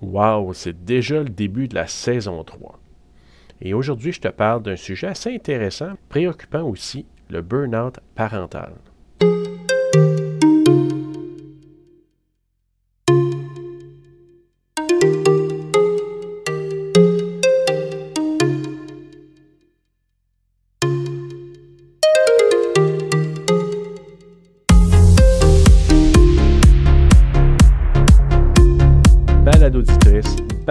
Wow, 0.00 0.54
c'est 0.54 0.84
déjà 0.84 1.22
le 1.22 1.28
début 1.28 1.68
de 1.68 1.74
la 1.74 1.86
saison 1.86 2.42
3. 2.42 2.80
Et 3.60 3.74
aujourd'hui, 3.74 4.12
je 4.12 4.20
te 4.20 4.28
parle 4.28 4.62
d'un 4.62 4.76
sujet 4.76 5.08
assez 5.08 5.34
intéressant, 5.34 5.92
préoccupant 6.08 6.62
aussi, 6.62 7.06
le 7.28 7.42
burn-out 7.42 8.00
parental. 8.14 8.72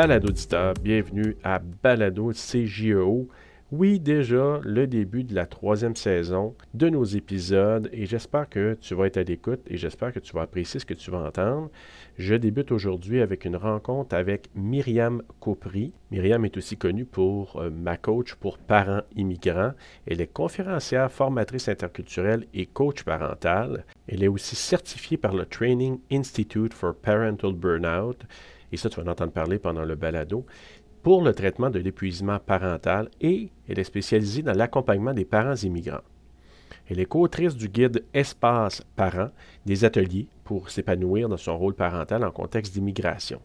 Balado 0.10 0.30
auditeur, 0.30 0.73
bienvenue 0.82 1.38
à 1.44 1.59
Balado 1.59 2.31
CJEO. 2.31 3.30
Oui, 3.72 3.99
déjà 3.99 4.59
le 4.63 4.88
début 4.88 5.23
de 5.23 5.35
la 5.35 5.45
troisième 5.45 5.95
saison 5.95 6.55
de 6.73 6.90
nos 6.90 7.04
épisodes 7.04 7.88
et 7.94 8.08
j'espère 8.08 8.49
que 8.49 8.76
tu 8.82 8.95
vas 8.95 9.05
être 9.05 9.18
à 9.18 9.23
l'écoute 9.23 9.59
et 9.68 9.77
j'espère 9.77 10.12
que 10.12 10.18
tu 10.18 10.34
vas 10.34 10.41
apprécier 10.41 10.80
ce 10.80 10.88
que 10.88 10.95
tu 10.95 11.12
vas 11.12 11.20
entendre. 11.20 11.70
Je 12.18 12.34
débute 12.34 12.72
aujourd'hui 12.72 13.22
avec 13.22 13.45
une 13.45 13.55
rencontre 13.55 14.16
avec 14.16 14.49
Myriam 14.55 15.22
Copry. 15.40 15.94
Myriam 16.10 16.44
est 16.44 16.57
aussi 16.57 16.76
connue 16.76 17.05
pour 17.05 17.57
euh, 17.57 17.70
ma 17.70 17.96
coach 17.96 18.34
pour 18.34 18.57
parents 18.57 19.04
immigrants. 19.16 19.73
Elle 20.07 20.21
est 20.21 20.34
conférencière, 20.34 21.12
formatrice 21.12 21.70
interculturelle 21.70 22.48
et 22.55 22.66
coach 22.66 23.04
parental. 23.04 23.85
Elle 24.07 24.23
est 24.23 24.27
aussi 24.27 24.55
certifiée 24.55 25.18
par 25.18 25.35
le 25.35 25.46
Training 25.46 25.99
Institute 26.12 26.73
for 26.73 26.96
Parental 26.96 27.54
Burnout 27.54 28.26
et 28.72 28.78
ça, 28.78 28.90
tu 28.90 29.00
vas 29.00 29.08
en 29.08 29.12
entendre 29.12 29.32
parler 29.32 29.59
pendant 29.59 29.84
le 29.84 29.96
balado, 29.96 30.46
pour 31.04 31.22
le 31.23 31.34
traitement 31.34 31.70
de 31.70 31.80
l'épuisement 31.80 32.40
parental 32.40 33.10
et 33.21 33.49
elle 33.68 33.80
est 33.80 33.84
spécialisée 33.84 34.41
dans 34.41 34.54
l'accompagnement 34.54 35.13
des 35.13 35.26
parents 35.26 35.55
immigrants. 35.55 36.04
Elle 36.90 36.99
est 36.99 37.05
co-autrice 37.05 37.55
du 37.55 37.70
guide 37.70 38.04
Espace 38.13 38.84
Parents, 38.96 39.30
des 39.66 39.85
ateliers 39.85 40.27
pour 40.43 40.70
s'épanouir 40.70 41.30
dans 41.30 41.38
son 41.38 41.58
rôle 41.58 41.76
parental 41.76 42.24
en 42.24 42.32
contexte 42.32 42.74
d'immigration. 42.74 43.40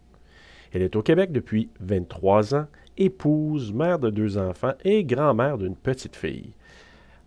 Elle 0.72 0.82
est 0.82 0.96
au 0.96 1.02
Québec 1.02 1.30
depuis 1.30 1.68
23 1.80 2.54
ans, 2.54 2.66
épouse, 2.96 3.72
mère 3.72 3.98
de 3.98 4.10
deux 4.10 4.38
enfants 4.38 4.72
et 4.84 5.04
grand-mère 5.04 5.58
d'une 5.58 5.76
petite 5.76 6.16
fille. 6.16 6.52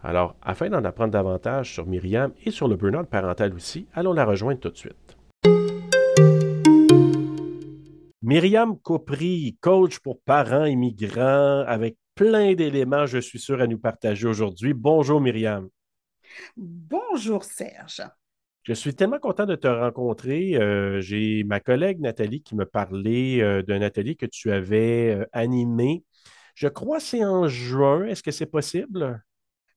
Alors, 0.03 0.35
afin 0.41 0.69
d'en 0.69 0.83
apprendre 0.83 1.11
davantage 1.11 1.73
sur 1.73 1.85
Myriam 1.85 2.31
et 2.45 2.51
sur 2.51 2.67
le 2.67 2.75
burn-out 2.75 3.07
parental 3.07 3.53
aussi, 3.53 3.87
allons 3.93 4.13
la 4.13 4.25
rejoindre 4.25 4.59
tout 4.59 4.69
de 4.69 4.77
suite. 4.77 5.06
Myriam 8.27 8.77
Copry, 8.77 9.57
coach 9.61 9.99
pour 9.99 10.19
parents 10.19 10.65
immigrants, 10.65 11.63
avec 11.65 11.95
plein 12.13 12.55
d'éléments, 12.55 13.05
je 13.05 13.19
suis 13.19 13.39
sûr, 13.39 13.61
à 13.61 13.67
nous 13.67 13.79
partager 13.79 14.27
aujourd'hui. 14.27 14.73
Bonjour 14.73 15.21
Myriam. 15.21 15.69
Bonjour 16.57 17.45
Serge. 17.45 18.01
Je 18.63 18.73
suis 18.73 18.93
tellement 18.93 19.19
content 19.19 19.45
de 19.45 19.55
te 19.55 19.69
rencontrer. 19.69 20.57
Euh, 20.57 20.99
j'ai 20.99 21.45
ma 21.45 21.61
collègue 21.61 22.01
Nathalie 22.01 22.43
qui 22.43 22.55
me 22.55 22.65
parlait 22.65 23.41
euh, 23.41 23.61
d'un 23.63 23.81
atelier 23.81 24.15
que 24.15 24.25
tu 24.25 24.51
avais 24.51 25.15
euh, 25.15 25.25
animé. 25.31 26.03
Je 26.53 26.67
crois 26.67 26.97
que 26.97 27.03
c'est 27.03 27.23
en 27.23 27.47
juin. 27.47 28.07
Est-ce 28.07 28.23
que 28.23 28.31
c'est 28.31 28.45
possible? 28.45 29.23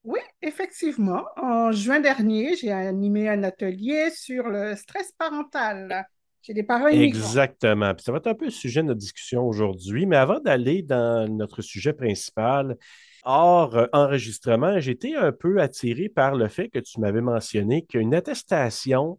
Oui, 0.03 0.19
effectivement. 0.43 1.25
En 1.37 1.71
juin 1.71 2.01
dernier, 2.01 2.57
j'ai 2.57 2.73
animé 2.73 3.29
un 3.29 3.45
atelier 3.45 4.11
sur 4.11 4.49
le 4.49 4.75
stress 4.75 5.13
parental. 5.13 6.05
J'ai 6.43 6.55
des 6.55 6.63
parents 6.63 6.87
Exactement. 6.87 7.93
ça 7.99 8.13
va 8.13 8.19
être 8.19 8.27
un 8.29 8.35
peu 8.35 8.47
le 8.47 8.51
sujet 8.51 8.83
de 8.83 8.87
notre 8.87 9.01
discussion 9.01 9.47
aujourd'hui. 9.47 10.07
Mais 10.07 10.17
avant 10.17 10.41
d'aller 10.41 10.83
dans 10.83 11.29
notre 11.29 11.63
sujet 11.63 11.93
principal, 11.93 12.77
hors 13.25 13.77
euh, 13.77 13.87
enregistrement, 13.93 14.81
j'étais 14.81 15.15
un 15.15 15.33
peu 15.33 15.61
attiré 15.61 16.09
par 16.09 16.35
le 16.35 16.49
fait 16.49 16.69
que 16.69 16.79
tu 16.79 17.01
m'avais 17.01 17.21
mentionné 17.21 17.85
qu'une 17.85 18.15
attestation, 18.15 19.19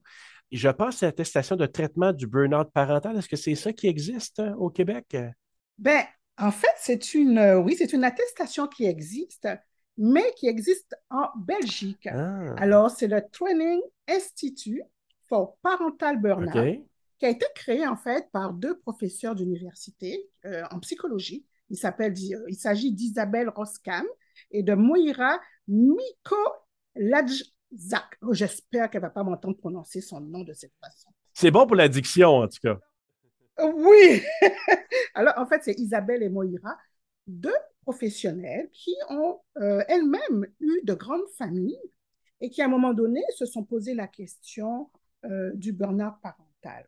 je 0.52 0.70
pense, 0.70 1.02
l'attestation 1.02 1.56
de 1.56 1.66
traitement 1.66 2.12
du 2.12 2.28
burn-out 2.28 2.70
parental. 2.74 3.18
Est-ce 3.18 3.30
que 3.30 3.36
c'est 3.36 3.56
ça 3.56 3.72
qui 3.72 3.88
existe 3.88 4.40
euh, 4.40 4.54
au 4.56 4.70
Québec? 4.70 5.16
Ben, 5.78 6.04
en 6.38 6.52
fait, 6.52 6.74
c'est 6.78 7.14
une, 7.14 7.38
euh, 7.38 7.58
oui, 7.58 7.76
c'est 7.78 7.94
une 7.94 8.04
attestation 8.04 8.68
qui 8.68 8.86
existe, 8.86 9.48
mais 9.98 10.34
qui 10.38 10.48
existe 10.48 10.96
en 11.12 11.28
Belgique. 11.38 12.08
Ah. 12.08 12.56
Alors, 12.58 12.90
c'est 12.90 13.08
le 13.08 13.22
Training 13.32 13.80
Institute 14.08 14.82
for 15.30 15.56
Parental 15.62 16.20
Burnout 16.20 16.84
qui 17.22 17.28
a 17.28 17.30
été 17.30 17.46
créé 17.54 17.86
en 17.86 17.96
fait 17.96 18.32
par 18.32 18.52
deux 18.52 18.80
professeurs 18.80 19.36
d'université 19.36 20.28
euh, 20.46 20.64
en 20.72 20.80
psychologie. 20.80 21.46
Il 21.70 21.78
s'appelle, 21.78 22.16
il 22.18 22.56
s'agit 22.56 22.92
d'Isabelle 22.92 23.50
Roskam 23.50 24.08
et 24.50 24.64
de 24.64 24.74
Moira 24.74 25.40
Miko 25.68 26.36
Lajzak. 26.96 28.18
Oh, 28.24 28.34
j'espère 28.34 28.90
qu'elle 28.90 29.04
ne 29.04 29.06
va 29.06 29.12
pas 29.12 29.22
m'entendre 29.22 29.56
prononcer 29.56 30.02
son 30.02 30.20
nom 30.20 30.44
de 30.44 30.54
cette 30.54 30.74
façon. 30.84 31.12
C'est 31.32 31.52
bon 31.52 31.68
pour 31.68 31.76
l'addiction, 31.76 32.38
en 32.38 32.48
tout 32.48 32.58
cas. 32.60 32.80
Oui. 33.72 34.24
Alors, 35.14 35.36
en 35.38 35.46
fait, 35.46 35.62
c'est 35.64 35.78
Isabelle 35.78 36.24
et 36.24 36.30
Moira, 36.30 36.76
deux 37.28 37.54
professionnels 37.84 38.68
qui 38.74 38.96
ont 39.12 39.38
euh, 39.58 39.84
elles-mêmes 39.88 40.48
eu 40.60 40.82
de 40.86 40.96
grandes 40.96 41.30
familles 41.38 41.78
et 42.42 42.50
qui, 42.50 42.64
à 42.64 42.66
un 42.66 42.70
moment 42.70 42.96
donné, 42.96 43.22
se 43.38 43.46
sont 43.46 43.64
posé 43.64 43.94
la 43.94 44.08
question 44.08 44.90
euh, 45.26 45.52
du 45.54 45.72
burn-out 45.72 46.16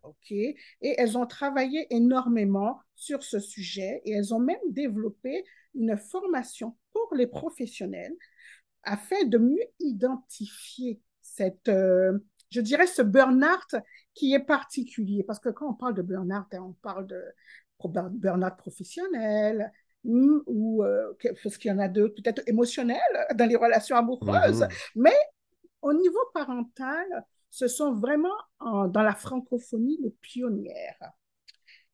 OK? 0.03 0.31
Et 0.31 0.55
elles 0.81 1.17
ont 1.17 1.25
travaillé 1.25 1.87
énormément 1.93 2.79
sur 2.95 3.23
ce 3.23 3.39
sujet 3.39 4.01
et 4.05 4.11
elles 4.11 4.33
ont 4.33 4.39
même 4.39 4.57
développé 4.69 5.43
une 5.75 5.97
formation 5.97 6.75
pour 6.91 7.15
les 7.15 7.27
professionnels 7.27 8.13
afin 8.83 9.23
de 9.25 9.37
mieux 9.37 9.65
identifier 9.79 11.01
cette, 11.21 11.69
euh, 11.69 12.19
je 12.49 12.61
dirais, 12.61 12.87
ce 12.87 13.01
burn-out 13.01 13.81
qui 14.13 14.33
est 14.33 14.39
particulier. 14.39 15.23
Parce 15.23 15.39
que 15.39 15.49
quand 15.49 15.69
on 15.69 15.73
parle 15.73 15.95
de 15.95 16.01
burn-out, 16.01 16.53
hein, 16.53 16.59
on 16.61 16.73
parle 16.73 17.07
de 17.07 17.23
burn-out 17.79 18.57
professionnel, 18.57 19.71
ou 20.05 20.83
euh, 20.83 21.13
parce 21.41 21.57
qu'il 21.57 21.71
y 21.71 21.73
en 21.73 21.79
a 21.79 21.87
d'autres, 21.87 22.15
peut-être 22.21 22.41
émotionnels 22.47 22.99
dans 23.35 23.47
les 23.47 23.55
relations 23.55 23.95
amoureuses, 23.95 24.61
mm-hmm. 24.61 24.91
mais 24.95 25.15
au 25.81 25.93
niveau 25.93 26.19
parental, 26.33 27.25
ce 27.53 27.67
sont 27.67 27.93
vraiment 27.93 28.33
dans 28.59 29.03
la 29.03 29.13
francophonie 29.13 29.99
les 30.01 30.09
pionnières. 30.09 31.11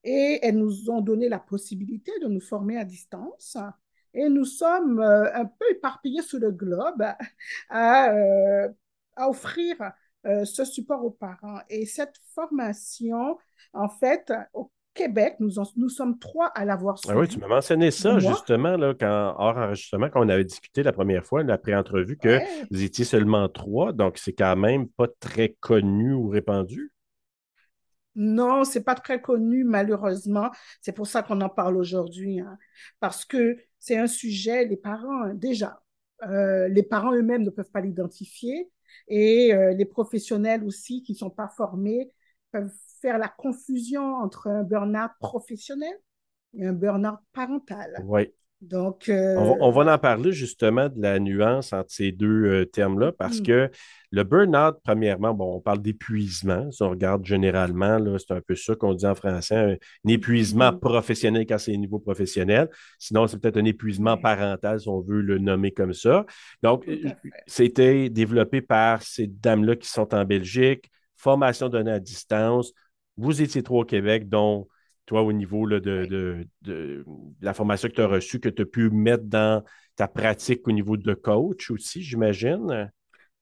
Et 0.06 0.40
elles 0.42 0.58
nous 0.58 0.90
ont 0.90 1.02
donné 1.02 1.28
la 1.28 1.38
possibilité 1.38 2.14
de 2.22 2.30
nous 2.30 2.40
former 2.40 2.78
à 2.78 2.86
distance. 2.86 3.58
Et 4.14 4.30
nous 4.30 4.46
sommes 4.46 5.02
euh, 5.02 5.30
un 5.34 5.44
peu 5.44 5.66
éparpillés 5.70 6.22
sur 6.22 6.40
le 6.40 6.52
globe 6.52 7.04
à, 7.70 8.14
euh, 8.14 8.70
offrir 9.18 9.76
euh, 10.26 10.46
ce 10.46 10.64
support 10.64 11.04
aux 11.04 11.12
parents. 11.12 11.60
Et 11.68 11.86
cette 11.86 12.16
formation, 12.34 13.38
en 13.74 13.90
fait, 13.90 14.32
au 14.54 14.72
Québec, 15.00 15.38
nous, 15.40 15.52
nous 15.78 15.88
sommes 15.88 16.20
trois 16.20 16.48
à 16.48 16.66
l'avoir 16.66 17.00
ah 17.08 17.18
oui, 17.18 17.26
tu 17.30 17.40
m'as 17.40 17.48
mentionné 17.48 17.90
ça 17.90 18.20
justement, 18.20 18.76
là, 18.76 18.94
quand, 18.94 19.34
hors 19.38 19.58
enregistrement, 19.58 20.10
quand 20.10 20.26
on 20.26 20.28
avait 20.28 20.44
discuté 20.44 20.84
la 20.84 20.92
première 20.92 21.26
fois, 21.26 21.42
la 21.42 21.58
pré-entrevue, 21.58 22.18
que 22.18 22.40
vous 22.70 22.84
étiez 22.84 23.06
seulement 23.06 23.48
trois, 23.48 23.94
donc 23.94 24.18
c'est 24.18 24.34
quand 24.34 24.58
même 24.58 24.90
pas 24.90 25.08
très 25.22 25.56
connu 25.62 26.12
ou 26.12 26.28
répandu? 26.28 26.92
Non, 28.16 28.66
c'est 28.66 28.84
pas 28.84 28.96
très 28.96 29.22
connu, 29.22 29.64
malheureusement. 29.64 30.50
C'est 30.82 30.92
pour 30.92 31.08
ça 31.08 31.24
qu'on 31.24 31.40
en 31.40 31.48
parle 31.48 31.78
aujourd'hui, 31.78 32.42
hein. 32.42 32.58
parce 33.00 33.24
que 33.24 33.56
c'est 33.80 33.98
un 33.98 34.08
sujet, 34.08 34.66
les 34.66 34.76
parents, 34.76 35.24
hein, 35.24 35.34
déjà, 35.34 35.82
euh, 36.24 36.68
les 36.68 36.84
parents 36.84 37.14
eux-mêmes 37.14 37.44
ne 37.44 37.52
peuvent 37.52 37.72
pas 37.72 37.80
l'identifier 37.80 38.70
et 39.08 39.54
euh, 39.54 39.72
les 39.72 39.86
professionnels 39.86 40.66
aussi 40.66 41.04
qui 41.04 41.14
ne 41.14 41.18
sont 41.18 41.30
pas 41.30 41.48
formés 41.48 42.12
peuvent 42.52 42.74
faire 43.02 43.18
la 43.18 43.28
confusion 43.30 44.16
entre 44.16 44.48
un 44.48 44.64
burn-out 44.64 45.12
professionnel 45.20 45.94
et 46.54 46.66
un 46.66 46.74
burn-out 46.74 47.20
parental. 47.34 48.04
Oui. 48.06 48.32
Donc, 48.62 49.08
euh, 49.08 49.38
on, 49.38 49.72
va, 49.72 49.94
en 49.94 49.98
parler 49.98 50.34
justement 50.34 50.90
de 50.90 51.02
la 51.02 51.18
nuance 51.20 51.72
entre 51.72 51.92
ces 51.92 52.12
deux 52.12 52.46
euh, 52.46 52.66
termes-là 52.66 53.14
parce 53.14 53.40
mm. 53.40 53.44
que 53.44 53.72
le 54.12 54.24
burn-out, 54.26 54.76
premièrement, 54.84 55.34
bon, 55.34 55.56
on 55.56 55.62
parle 55.62 55.82
d'épuisement. 55.82 56.70
Si 56.70 56.84
on 56.84 56.90
regarde 56.90 57.26
généralement, 57.26 57.98
c'est 58.18 58.34
un 58.34 58.42
peu 58.42 58.56
ça 58.56 58.76
qu'on 58.76 58.94
dit 58.94 59.06
en 59.06 59.16
français, 59.16 59.56
un, 59.56 60.10
épuisement 60.10 60.74
mm. 60.74 60.80
professionnel 60.82 61.46
quand 61.48 61.58
c'est 61.58 61.74
au 61.74 61.78
niveau 61.78 62.00
professionnel. 62.00 62.70
Sinon, 62.98 63.28
c'est 63.28 63.40
peut-être 63.40 63.58
un 63.58 63.66
épuisement 63.66 64.18
parental, 64.18 64.82
si 64.82 64.90
on 64.90 65.00
veut 65.00 65.22
le 65.22 65.38
nommer 65.38 65.72
comme 65.72 65.94
ça. 65.94 66.26
Donc, 66.62 66.86
c'était 67.48 68.10
développé 68.10 68.60
par 68.60 69.02
ces 69.04 69.28
dames-là 69.28 69.78
qui 69.78 69.88
sont 69.88 70.14
en 70.14 70.26
Belgique, 70.26 70.92
formation 71.20 71.70
donnée 71.70 71.92
à 71.92 72.00
distance, 72.00 72.74
vous 73.18 73.42
étiez 73.42 73.62
trois 73.62 73.82
au 73.82 73.86
Québec, 73.86 74.30
dont 74.30 74.68
toi, 75.06 75.24
au 75.24 75.34
niveau 75.34 75.68
de, 75.68 76.46
la 77.42 77.54
formation 77.54 77.90
que 77.90 77.96
tu 77.96 78.02
as 78.02 78.08
reçue, 78.08 78.40
que 78.40 78.50
tu 78.50 78.62
as 78.62 78.66
pu 78.66 78.90
mettre 78.90 79.26
dans 79.26 79.64
ta 79.96 80.08
pratique 80.08 80.68
au 80.68 80.72
niveau 80.72 80.98
de 80.98 81.14
coach 81.14 81.72
aussi, 81.72 82.02
j'imagine. 82.02 82.92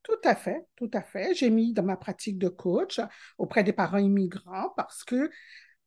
Tout 0.01 0.19
à 0.23 0.33
fait, 0.33 0.65
tout 0.77 0.89
à 0.93 1.01
fait. 1.01 1.33
J'ai 1.35 1.49
mis 1.49 1.73
dans 1.73 1.83
ma 1.83 1.97
pratique 1.97 2.37
de 2.37 2.47
coach 2.47 3.01
auprès 3.37 3.63
des 3.63 3.73
parents 3.73 3.97
immigrants 3.97 4.73
parce 4.75 5.03
que 5.03 5.29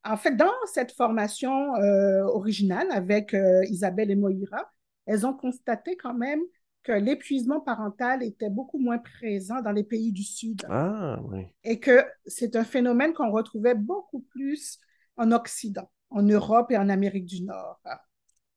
En 0.03 0.17
fait, 0.17 0.35
dans 0.35 0.53
cette 0.71 0.91
formation 0.93 1.75
euh, 1.75 2.23
originale 2.23 2.87
avec 2.91 3.33
euh, 3.33 3.63
Isabelle 3.65 4.11
et 4.11 4.15
Moïra, 4.15 4.71
elles 5.05 5.25
ont 5.25 5.33
constaté 5.33 5.95
quand 5.95 6.13
même 6.13 6.41
que 6.83 6.91
l'épuisement 6.91 7.59
parental 7.59 8.23
était 8.23 8.49
beaucoup 8.49 8.79
moins 8.79 8.97
présent 8.97 9.61
dans 9.61 9.71
les 9.71 9.83
pays 9.83 10.11
du 10.11 10.23
Sud. 10.23 10.65
Ah, 10.69 11.19
oui. 11.29 11.45
Et 11.63 11.79
que 11.79 12.03
c'est 12.25 12.55
un 12.55 12.63
phénomène 12.63 13.13
qu'on 13.13 13.31
retrouvait 13.31 13.75
beaucoup 13.75 14.21
plus 14.21 14.79
en 15.17 15.31
Occident, 15.31 15.89
en 16.09 16.23
Europe 16.23 16.71
et 16.71 16.77
en 16.77 16.89
Amérique 16.89 17.25
du 17.25 17.43
Nord. 17.43 17.79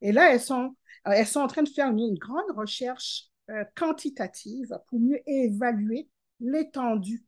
Et 0.01 0.13
là, 0.13 0.33
elles 0.33 0.41
sont, 0.41 0.75
elles 1.05 1.27
sont 1.27 1.41
en 1.41 1.47
train 1.47 1.63
de 1.63 1.69
faire 1.69 1.91
une, 1.91 2.19
grande 2.19 2.51
recherche 2.57 3.31
euh, 3.51 3.65
quantitative 3.77 4.79
pour 4.89 5.01
mieux 5.01 5.21
évaluer 5.27 6.09
l'étendue 6.41 7.25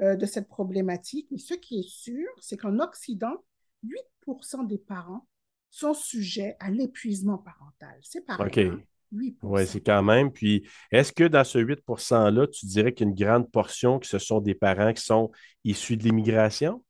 euh, 0.00 0.16
de 0.16 0.26
cette 0.26 0.48
problématique. 0.48 1.28
Mais 1.30 1.38
ce 1.38 1.54
qui 1.54 1.80
est 1.80 1.88
sûr, 1.88 2.26
c'est 2.40 2.56
qu'en 2.56 2.78
Occident, 2.78 3.44
8% 3.84 4.66
des 4.66 4.78
parents 4.78 5.26
sont 5.70 5.94
sujets 5.94 6.56
à 6.60 6.70
l'épuisement 6.70 7.38
parental. 7.38 7.98
C'est 8.02 8.24
pareil. 8.24 8.46
OK. 8.46 8.58
hein? 8.58 8.82
8%. 9.12 9.36
Oui, 9.42 9.66
c'est 9.66 9.80
quand 9.80 10.02
même. 10.02 10.30
Puis, 10.30 10.68
est-ce 10.90 11.12
que 11.12 11.24
dans 11.24 11.44
ce 11.44 11.58
8 11.58 11.80
%-là, 11.86 12.46
tu 12.46 12.66
dirais 12.66 12.92
qu'il 12.92 13.06
y 13.06 13.08
a 13.08 13.10
une 13.10 13.18
grande 13.18 13.50
portion 13.50 13.98
que 13.98 14.06
ce 14.06 14.18
sont 14.18 14.40
des 14.40 14.54
parents 14.54 14.92
qui 14.92 15.02
sont 15.02 15.30
issus 15.64 15.96
de 15.96 16.04
l'immigration? 16.04 16.84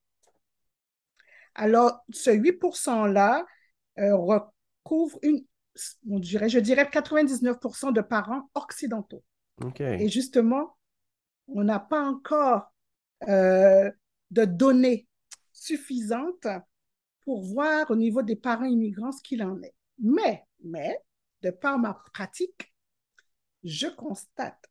Alors, 1.54 2.00
ce 2.12 2.30
8%-là 2.30 3.44
euh, 3.98 4.16
recouvre 4.16 5.18
une, 5.22 5.44
on 6.08 6.18
dirait, 6.18 6.48
je 6.48 6.58
dirais 6.58 6.84
99% 6.84 7.92
de 7.92 8.00
parents 8.00 8.48
occidentaux. 8.54 9.22
OK. 9.62 9.80
Et 9.80 10.08
justement, 10.08 10.76
on 11.48 11.64
n'a 11.64 11.80
pas 11.80 12.02
encore 12.02 12.72
euh, 13.28 13.90
de 14.30 14.44
données 14.44 15.06
suffisantes 15.52 16.46
pour 17.24 17.42
voir 17.44 17.90
au 17.90 17.96
niveau 17.96 18.22
des 18.22 18.36
parents 18.36 18.64
immigrants 18.64 19.12
ce 19.12 19.22
qu'il 19.22 19.42
en 19.42 19.60
est. 19.62 19.74
Mais, 19.98 20.44
mais, 20.64 20.98
de 21.42 21.50
par 21.50 21.78
ma 21.78 21.94
pratique, 22.14 22.74
je 23.64 23.88
constate 23.88 24.66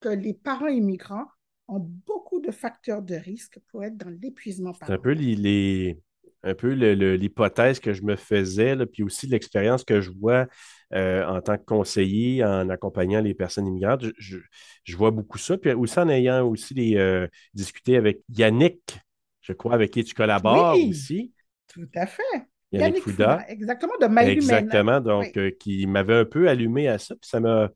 que 0.00 0.10
les 0.10 0.34
parents 0.34 0.68
immigrants 0.68 1.28
ont 1.68 1.80
beaucoup 1.80 2.40
de 2.40 2.50
facteurs 2.52 3.02
de 3.02 3.16
risque 3.16 3.60
pour 3.68 3.84
être 3.84 3.96
dans 3.96 4.10
l'épuisement 4.10 4.74
C'est 4.86 4.92
un 4.92 4.98
peu 4.98 5.12
les, 5.12 5.34
les- 5.36 5.98
un 6.42 6.54
peu 6.54 6.72
l'hypothèse 6.72 7.80
que 7.80 7.92
je 7.92 8.02
me 8.02 8.16
faisais, 8.16 8.74
là, 8.74 8.86
puis 8.86 9.02
aussi 9.02 9.26
l'expérience 9.26 9.84
que 9.84 10.00
je 10.00 10.10
vois 10.10 10.46
euh, 10.94 11.22
en 11.26 11.42
tant 11.42 11.58
que 11.58 11.64
conseiller 11.64 12.42
en 12.44 12.70
accompagnant 12.70 13.20
les 13.20 13.34
personnes 13.34 13.66
immigrantes. 13.66 14.02
Je, 14.04 14.10
je- 14.18 14.38
je 14.84 14.96
vois 14.96 15.10
beaucoup 15.10 15.36
ça. 15.38 15.58
Puis 15.58 15.72
aussi 15.72 15.98
en 15.98 16.08
ayant 16.08 16.46
aussi 16.48 16.72
les, 16.74 16.96
euh, 16.96 17.28
discuté 17.54 17.96
avec 17.96 18.22
Yannick, 18.30 18.98
je 19.42 19.52
crois, 19.52 19.74
avec 19.74 19.90
qui 19.92 20.02
tu 20.04 20.14
collabores 20.14 20.82
Oui, 20.82 20.84
aussi, 20.84 21.32
tout 21.68 21.88
à 21.94 22.06
fait. 22.06 22.22
Yannick 22.72 22.96
Yannick 22.96 23.02
Fouda. 23.02 23.36
Fouda, 23.38 23.48
exactement, 23.48 23.92
de 24.00 24.06
Humaine. 24.06 24.28
Exactement, 24.32 25.00
donc 25.00 25.26
Oui. 25.26 25.32
euh, 25.36 25.50
qui 25.58 25.86
m'avait 25.86 26.14
un 26.14 26.24
peu 26.24 26.48
allumé 26.48 26.88
à 26.88 26.98
ça. 26.98 27.14
Puis 27.16 27.28
ça 27.28 27.40
m'a, 27.40 27.68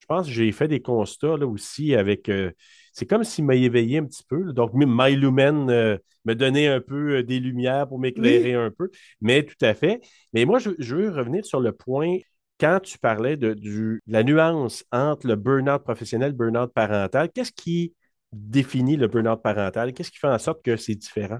je 0.00 0.06
pense 0.06 0.26
que 0.26 0.32
j'ai 0.32 0.50
fait 0.52 0.68
des 0.68 0.80
constats 0.82 1.36
là 1.36 1.46
aussi 1.46 1.94
avec. 1.94 2.28
euh, 2.28 2.50
c'est 2.92 3.06
comme 3.06 3.24
s'il 3.24 3.44
m'a 3.44 3.54
éveillé 3.54 3.98
un 3.98 4.04
petit 4.06 4.24
peu. 4.28 4.42
là. 4.42 4.52
Donc, 4.52 4.72
My 4.74 5.14
Lumen 5.16 5.70
euh, 5.70 5.96
me 6.24 6.34
donnait 6.34 6.68
un 6.68 6.80
peu 6.80 7.22
des 7.22 7.38
lumières 7.40 7.88
pour 7.88 7.98
m'éclairer 8.00 8.54
Oui, 8.54 8.54
un 8.54 8.70
peu. 8.70 8.90
Mais 9.20 9.44
tout 9.44 9.56
à 9.64 9.74
fait. 9.74 10.00
Mais 10.32 10.44
moi, 10.44 10.58
je, 10.58 10.70
je 10.78 10.96
veux 10.96 11.10
revenir 11.10 11.44
sur 11.46 11.60
le 11.60 11.72
point 11.72 12.18
quand 12.58 12.80
tu 12.82 12.98
parlais 12.98 13.36
de, 13.36 13.54
du- 13.54 14.02
de 14.06 14.12
la 14.12 14.22
nuance 14.24 14.84
entre 14.92 15.26
le 15.26 15.36
burn-out 15.36 15.82
professionnel 15.82 16.28
et 16.28 16.32
le 16.32 16.36
burn-out 16.36 16.72
parental. 16.74 17.30
Qu'est-ce 17.32 17.52
qui 17.52 17.94
définit 18.32 18.96
le 18.96 19.06
burn-out 19.08 19.42
parental? 19.42 19.92
Qu'est-ce 19.92 20.10
qui 20.10 20.18
fait 20.18 20.28
en 20.28 20.38
sorte 20.38 20.62
que 20.62 20.76
c'est 20.76 20.94
différent? 20.94 21.38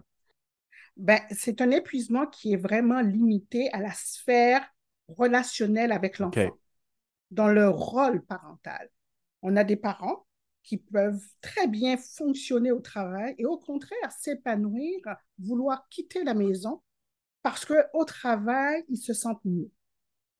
Ben, 1.00 1.20
c'est 1.30 1.60
un 1.62 1.70
épuisement 1.70 2.26
qui 2.26 2.52
est 2.52 2.56
vraiment 2.58 3.00
limité 3.00 3.70
à 3.72 3.80
la 3.80 3.92
sphère 3.92 4.62
relationnelle 5.08 5.92
avec 5.92 6.18
l'enfant, 6.18 6.58
dans 7.30 7.48
le 7.48 7.68
rôle 7.68 8.22
parental. 8.24 8.90
On 9.42 9.56
a 9.56 9.64
des 9.64 9.76
parents 9.76 10.26
qui 10.62 10.78
peuvent 10.78 11.24
très 11.40 11.66
bien 11.68 11.96
fonctionner 11.96 12.72
au 12.72 12.80
travail 12.80 13.34
et 13.38 13.46
au 13.46 13.58
contraire 13.58 14.12
s'épanouir, 14.12 15.00
vouloir 15.38 15.88
quitter 15.90 16.24
la 16.24 16.34
maison 16.34 16.82
parce 17.42 17.64
qu'au 17.64 18.04
travail, 18.04 18.84
ils 18.88 18.98
se 18.98 19.14
sentent 19.14 19.44
mieux. 19.44 19.70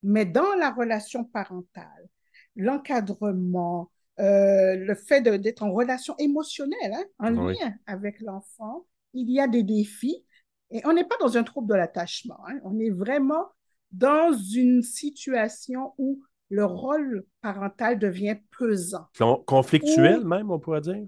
Mais 0.03 0.25
dans 0.25 0.55
la 0.55 0.71
relation 0.71 1.25
parentale, 1.25 2.09
l'encadrement, 2.57 3.91
euh, 4.19 4.77
le 4.77 4.95
fait 4.95 5.23
d'être 5.23 5.63
en 5.63 5.73
relation 5.73 6.17
émotionnelle, 6.19 6.93
hein, 6.95 7.05
en 7.19 7.31
Oui. 7.31 7.55
lien 7.61 7.75
avec 7.87 8.21
l'enfant, 8.21 8.87
il 9.15 9.31
y 9.31 9.41
a 9.41 9.49
des 9.49 9.63
défis. 9.63 10.25
Et 10.71 10.81
on 10.85 10.93
n'est 10.93 11.05
pas 11.05 11.17
dans 11.21 11.37
un 11.37 11.43
trouble 11.43 11.69
de 11.69 11.75
l'attachement. 11.75 12.39
hein. 12.49 12.59
On 12.65 12.79
est 12.79 12.91
vraiment 12.91 13.47
dans 13.91 14.33
une 14.33 14.83
situation 14.83 15.95
où 15.99 16.23
le 16.49 16.65
rôle 16.65 17.25
parental 17.43 17.99
devient 17.99 18.37
pesant. 18.59 19.07
Con- 19.19 19.43
conflictuel 19.47 20.21
Ou, 20.21 20.29
même, 20.29 20.51
on 20.51 20.59
pourrait 20.59 20.81
dire? 20.81 21.07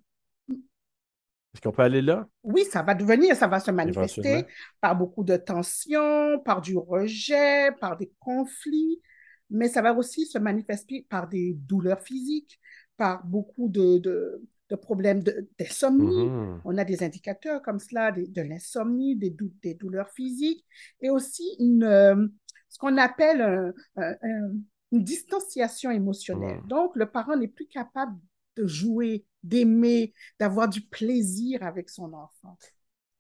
Est-ce 1.55 1.61
qu'on 1.61 1.73
peut 1.73 1.83
aller 1.83 2.01
là, 2.01 2.27
oui, 2.45 2.65
ça 2.65 2.83
va 2.83 2.95
devenir, 2.95 3.37
ça 3.37 3.47
va 3.47 3.61
se 3.61 3.71
manifester 3.71 4.47
par 4.81 4.97
beaucoup 4.97 5.23
de 5.23 5.37
tensions, 5.37 6.39
par 6.41 6.63
du 6.63 6.77
rejet, 6.79 7.71
par 7.79 7.97
des 7.97 8.11
conflits, 8.21 9.03
mais 9.51 9.69
ça 9.69 9.83
va 9.83 9.93
aussi 9.93 10.25
se 10.27 10.39
manifester 10.39 11.07
par 11.11 11.29
des 11.29 11.53
douleurs 11.55 12.01
physiques, 12.01 12.59
par 12.97 13.25
beaucoup 13.27 13.69
de, 13.69 13.99
de, 13.99 14.43
de 14.73 14.77
problèmes 14.77 15.23
d'insomnie. 15.59 16.29
Mhm. 16.29 16.63
On 16.65 16.79
a 16.79 16.85
des 16.85 17.03
indicateurs 17.03 17.61
comme 17.63 17.79
cela, 17.79 18.11
des- 18.11 18.27
de 18.27 18.43
l'insomnie, 18.43 19.17
des, 19.17 19.31
dou- 19.31 19.53
des 19.63 19.75
douleurs 19.75 20.11
physiques, 20.11 20.65
et 21.03 21.11
aussi 21.11 21.45
une, 21.59 21.85
euh, 21.85 22.27
ce 22.71 22.79
qu'on 22.79 22.97
appelle 22.97 23.43
un- 23.43 23.73
un- 23.97 24.17
un- 24.23 24.53
une 24.93 25.05
distanciation 25.05 25.91
émotionnelle. 25.91 26.61
Donc, 26.69 26.97
le 26.97 27.07
parent 27.11 27.37
n'est 27.37 27.49
plus 27.49 27.67
capable 27.67 28.19
de 28.57 28.67
jouer, 28.67 29.27
d'aimer, 29.43 30.15
d'avoir 30.39 30.69
du 30.69 30.81
plaisir 30.83 31.63
avec 31.63 31.91
son 31.91 32.13
enfant. 32.15 32.57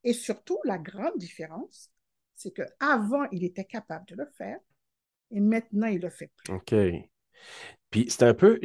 Et 0.04 0.14
surtout, 0.14 0.58
la 0.64 0.78
grande 0.78 1.16
différence, 1.16 1.90
c'est 2.34 2.52
qu'avant, 2.52 3.24
il 3.30 3.44
était 3.44 3.64
capable 3.64 4.06
de 4.08 4.16
le 4.16 4.26
faire, 4.38 4.58
et 5.30 5.40
maintenant, 5.40 5.86
il 5.86 6.00
le 6.00 6.10
fait 6.10 6.30
plus. 6.36 6.54
OK. 6.54 6.74
Puis 7.92 8.06
c'est 8.08 8.24
un 8.24 8.34
peu, 8.34 8.60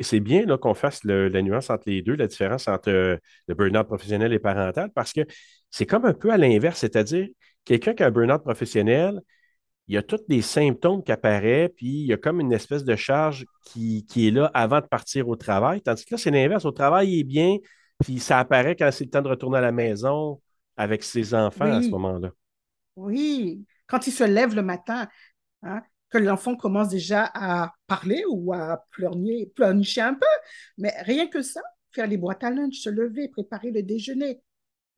c'est 0.00 0.20
bien 0.20 0.46
là, 0.46 0.58
qu'on 0.58 0.74
fasse 0.74 1.04
le- 1.04 1.28
la 1.28 1.42
nuance 1.42 1.70
entre 1.70 1.84
les 1.88 2.02
deux, 2.02 2.16
la 2.16 2.28
différence 2.28 2.68
entre 2.68 2.90
euh, 2.90 3.18
le 3.48 3.54
burn-out 3.54 3.86
professionnel 3.86 4.32
et 4.32 4.40
parental, 4.40 4.90
parce 4.94 5.12
que 5.12 5.22
c'est 5.70 5.86
comme 5.86 6.06
un 6.06 6.14
peu 6.14 6.30
à 6.32 6.38
l'inverse, 6.38 6.80
c'est-à-dire 6.80 7.28
quelqu'un 7.66 7.94
qui 7.94 8.04
a 8.04 8.06
un 8.06 8.12
burn-out 8.12 8.42
professionnel, 8.42 9.20
il 9.88 9.94
y 9.94 9.98
a 9.98 10.02
tous 10.02 10.20
des 10.28 10.42
symptômes 10.42 11.02
qui 11.02 11.12
apparaissent, 11.12 11.70
puis 11.76 11.86
il 11.88 12.06
y 12.06 12.12
a 12.12 12.18
comme 12.18 12.40
une 12.40 12.52
espèce 12.52 12.84
de 12.84 12.96
charge 12.96 13.46
qui, 13.66 14.06
qui 14.06 14.28
est 14.28 14.30
là 14.30 14.50
avant 14.54 14.80
de 14.80 14.86
partir 14.86 15.28
au 15.28 15.36
travail, 15.36 15.80
tandis 15.82 16.04
que 16.04 16.14
là, 16.14 16.18
c'est 16.18 16.30
l'inverse. 16.30 16.64
Au 16.66 16.72
travail, 16.72 17.10
il 17.10 17.20
est 17.20 17.24
bien, 17.24 17.56
puis 18.04 18.20
ça 18.20 18.38
apparaît 18.38 18.76
quand 18.76 18.90
c'est 18.92 19.04
le 19.04 19.10
temps 19.10 19.22
de 19.22 19.28
retourner 19.28 19.58
à 19.58 19.62
la 19.62 19.72
maison 19.72 20.40
avec 20.76 21.02
ses 21.02 21.34
enfants 21.34 21.64
à 21.72 21.82
ce 21.82 21.90
moment-là. 21.90 22.30
oui. 22.96 23.64
Quand 23.86 24.06
il 24.06 24.12
se 24.12 24.24
lève 24.24 24.54
le 24.54 24.62
matin, 24.62 25.08
hein, 25.62 25.82
que 26.10 26.18
l'enfant 26.18 26.56
commence 26.56 26.88
déjà 26.88 27.30
à 27.34 27.72
parler 27.86 28.22
ou 28.30 28.52
à 28.52 28.84
pleurnicher, 28.92 29.52
pleurnicher 29.54 30.00
un 30.00 30.14
peu, 30.14 30.26
mais 30.78 30.94
rien 31.02 31.26
que 31.26 31.42
ça, 31.42 31.60
faire 31.92 32.06
les 32.06 32.16
boîtes 32.16 32.44
à 32.44 32.50
lunch, 32.50 32.78
se 32.78 32.90
lever, 32.90 33.28
préparer 33.28 33.70
le 33.70 33.82
déjeuner, 33.82 34.40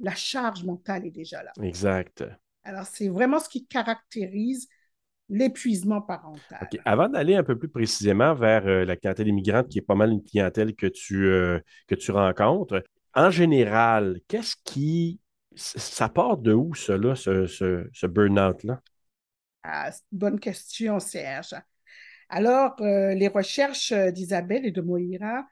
la 0.00 0.14
charge 0.14 0.64
mentale 0.64 1.07
est 1.07 1.11
déjà 1.11 1.43
là. 1.43 1.52
Exact. 1.62 2.25
Alors, 2.64 2.87
c'est 2.87 3.09
vraiment 3.09 3.38
ce 3.38 3.49
qui 3.49 3.67
caractérise 3.67 4.69
l'épuisement 5.29 6.00
parental. 6.00 6.69
Avant 6.85 7.09
d'aller 7.09 7.37
un 7.37 7.45
peu 7.45 7.57
plus 7.57 7.69
précisément 7.69 8.35
vers 8.35 8.67
euh, 8.67 8.85
la 8.85 8.97
clientèle 8.97 9.29
immigrante, 9.29 9.69
qui 9.69 9.79
est 9.79 9.83
pas 9.83 9.95
mal 9.95 10.11
une 10.11 10.23
clientèle 10.23 10.75
que 10.75 10.87
tu, 10.87 11.26
euh, 11.26 11.61
que 11.87 11.95
tu 11.95 12.11
rencontres, 12.11 12.83
en 13.14 13.31
général, 13.31 14.21
qu'est-ce 14.29 14.57
qui. 14.64 15.21
Ça 15.57 16.09
part 16.09 16.38
de 16.38 16.52
où, 16.52 16.75
cela, 16.75 17.17
ce, 17.17 17.47
ce, 17.47 17.88
ce 17.93 18.07
burn-out-là? 18.07 18.81
Ah, 19.62 19.90
bonne 20.11 20.40
question, 20.40 21.00
Serge. 21.00 21.55
Alors, 22.29 22.81
euh, 22.81 23.14
les 23.14 23.29
recherches 23.29 23.93
euh, 23.93 24.11
d'Isabelle 24.11 24.64
et 24.64 24.71
de 24.71 24.81
Moïra 24.81 25.47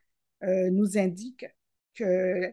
euh, 0.44 0.70
nous 0.70 0.96
indiquent 0.96 1.46
que 1.94 2.52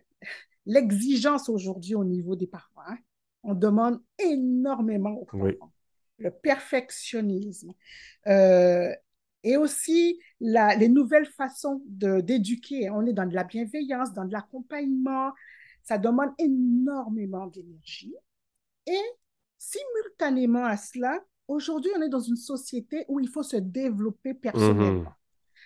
l'exigence 0.65 1.49
aujourd'hui 1.49 1.95
au 1.95 2.03
niveau 2.03 2.35
des 2.35 2.47
parents, 2.47 2.81
hein, 2.87 2.97
on 3.43 3.53
demande 3.53 4.01
énormément 4.19 5.11
aux 5.11 5.27
Oui. 5.33 5.53
parents. 5.53 5.71
Le 6.17 6.31
perfectionnisme 6.31 7.73
euh, 8.27 8.93
et 9.43 9.57
aussi 9.57 10.19
la- 10.39 10.75
les 10.75 10.87
nouvelles 10.89 11.27
façons 11.27 11.83
d'éduquer. 11.85 12.89
On 12.89 13.05
est 13.05 13.13
dans 13.13 13.27
de 13.27 13.35
la 13.35 13.43
bienveillance, 13.43 14.13
dans 14.13 14.25
de 14.25 14.33
l'accompagnement. 14.33 15.31
Ça 15.83 15.97
demande 15.99 16.31
énormément 16.39 17.45
d'énergie. 17.47 18.15
Et 18.87 19.01
simultanément 19.57 20.65
à 20.65 20.77
cela, 20.77 21.19
aujourd'hui, 21.47 21.91
on 21.97 22.01
est 22.01 22.09
dans 22.09 22.19
une 22.19 22.35
société 22.35 23.05
où 23.07 23.19
il 23.19 23.27
faut 23.29 23.43
se 23.43 23.57
développer 23.57 24.33
Mhm. 24.33 24.39
personnellement. 24.39 25.13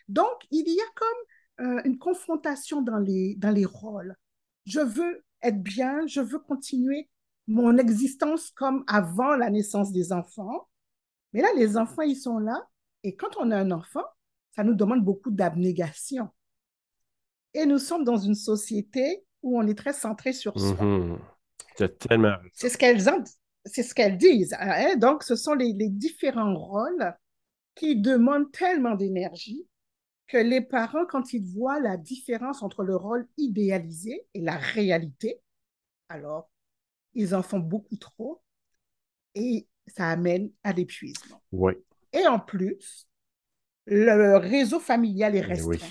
Donc, 0.08 0.46
il 0.52 0.68
y 0.68 0.80
a 0.80 0.92
comme 0.96 1.68
euh, 1.68 1.82
une 1.84 1.98
confrontation 1.98 2.82
dans 2.82 3.00
les, 3.00 3.36
dans 3.36 3.52
les 3.52 3.66
rôles. 3.66 4.16
Je 4.66 4.80
veux 4.80 5.24
être 5.42 5.62
bien, 5.62 6.08
je 6.08 6.22
veux 6.22 6.40
continuer 6.40 7.10
mon 7.48 7.78
existence 7.78 8.52
comme 8.52 8.84
avant 8.88 9.36
la 9.36 9.50
naissance 9.50 9.92
des 9.92 10.14
enfants. 10.14 10.70
Mais 11.34 11.42
là, 11.42 11.50
les 11.58 11.76
enfants, 11.78 12.04
ils 12.04 12.16
sont 12.16 12.40
là. 12.40 12.66
Et 13.04 13.16
quand 13.16 13.38
on 13.40 13.52
a 13.52 13.58
un 13.58 13.72
enfant, 13.72 14.04
ça 14.56 14.64
nous 14.64 14.74
demande 14.74 15.04
beaucoup 15.04 15.32
d'abnégation. 15.32 16.30
Et 17.54 17.66
nous 17.66 17.80
sommes 17.80 18.04
dans 18.04 18.18
une 18.18 18.36
société 18.36 19.24
où 19.42 19.60
on 19.60 19.68
est 19.68 19.78
très 19.78 19.94
centré 19.94 20.34
sur 20.34 20.58
soi. 20.60 20.84
Mhm. 20.84 21.20
tellement... 22.00 22.36
C'est 22.54 22.70
ce 22.70 22.78
qu'elles 22.78 23.10
c'est 23.72 23.84
ce 23.84 23.94
qu'elles 23.94 24.18
disent. 24.18 24.56
Hein. 24.60 24.96
Donc, 24.98 25.24
ce 25.24 25.36
sont 25.36 25.54
les, 25.54 25.74
les 25.74 25.90
différents 25.90 26.56
rôles 26.56 27.14
qui 27.76 27.96
demandent 27.96 28.52
tellement 28.52 28.96
d'énergie 28.96 29.66
que 30.28 30.38
les 30.38 30.62
parents, 30.62 31.06
quand 31.06 31.34
ils 31.34 31.44
voient 31.44 31.80
la 31.80 31.98
différence 31.98 32.62
entre 32.62 32.84
le 32.84 32.96
rôle 32.96 33.28
idéalisé 33.38 34.26
et 34.34 34.42
la 34.42 34.58
réalité, 34.58 35.42
alors 36.08 36.50
ils 37.16 37.34
en 37.34 37.42
font 37.42 37.60
beaucoup 37.60 37.98
trop 37.98 38.42
et 39.34 39.68
ça 39.88 40.10
amène 40.10 40.52
à 40.64 40.72
l'épuisement. 40.74 41.42
Oui. 41.52 41.74
Et 42.14 42.28
en 42.28 42.40
plus, 42.40 43.08
le 43.86 44.38
réseau 44.38 44.80
familial 44.80 45.36
est 45.36 45.40
eh 45.40 45.42
restreint. 45.42 45.88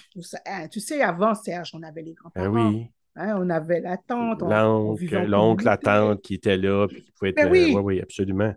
Hein, 0.47 0.69
tu 0.69 0.81
sais, 0.81 1.03
avant, 1.03 1.35
Serge, 1.35 1.73
on 1.75 1.83
avait 1.83 2.03
les 2.03 2.15
grands-parents. 2.15 2.57
Eh 2.57 2.77
oui. 2.77 2.93
Hein, 3.21 3.37
on 3.37 3.51
avait 3.51 3.81
la 3.81 3.97
tante. 3.97 4.43
L'oncle, 4.43 5.65
la 5.65 5.77
tante 5.77 6.23
qui 6.23 6.35
était 6.35 6.57
là, 6.57 6.87
puis 6.87 7.03
qui 7.03 7.11
pouvait 7.11 7.31
être. 7.31 7.37
Ben 7.37 7.51
oui. 7.51 7.73
oui, 7.75 7.81
oui, 7.83 8.01
absolument. 8.01 8.55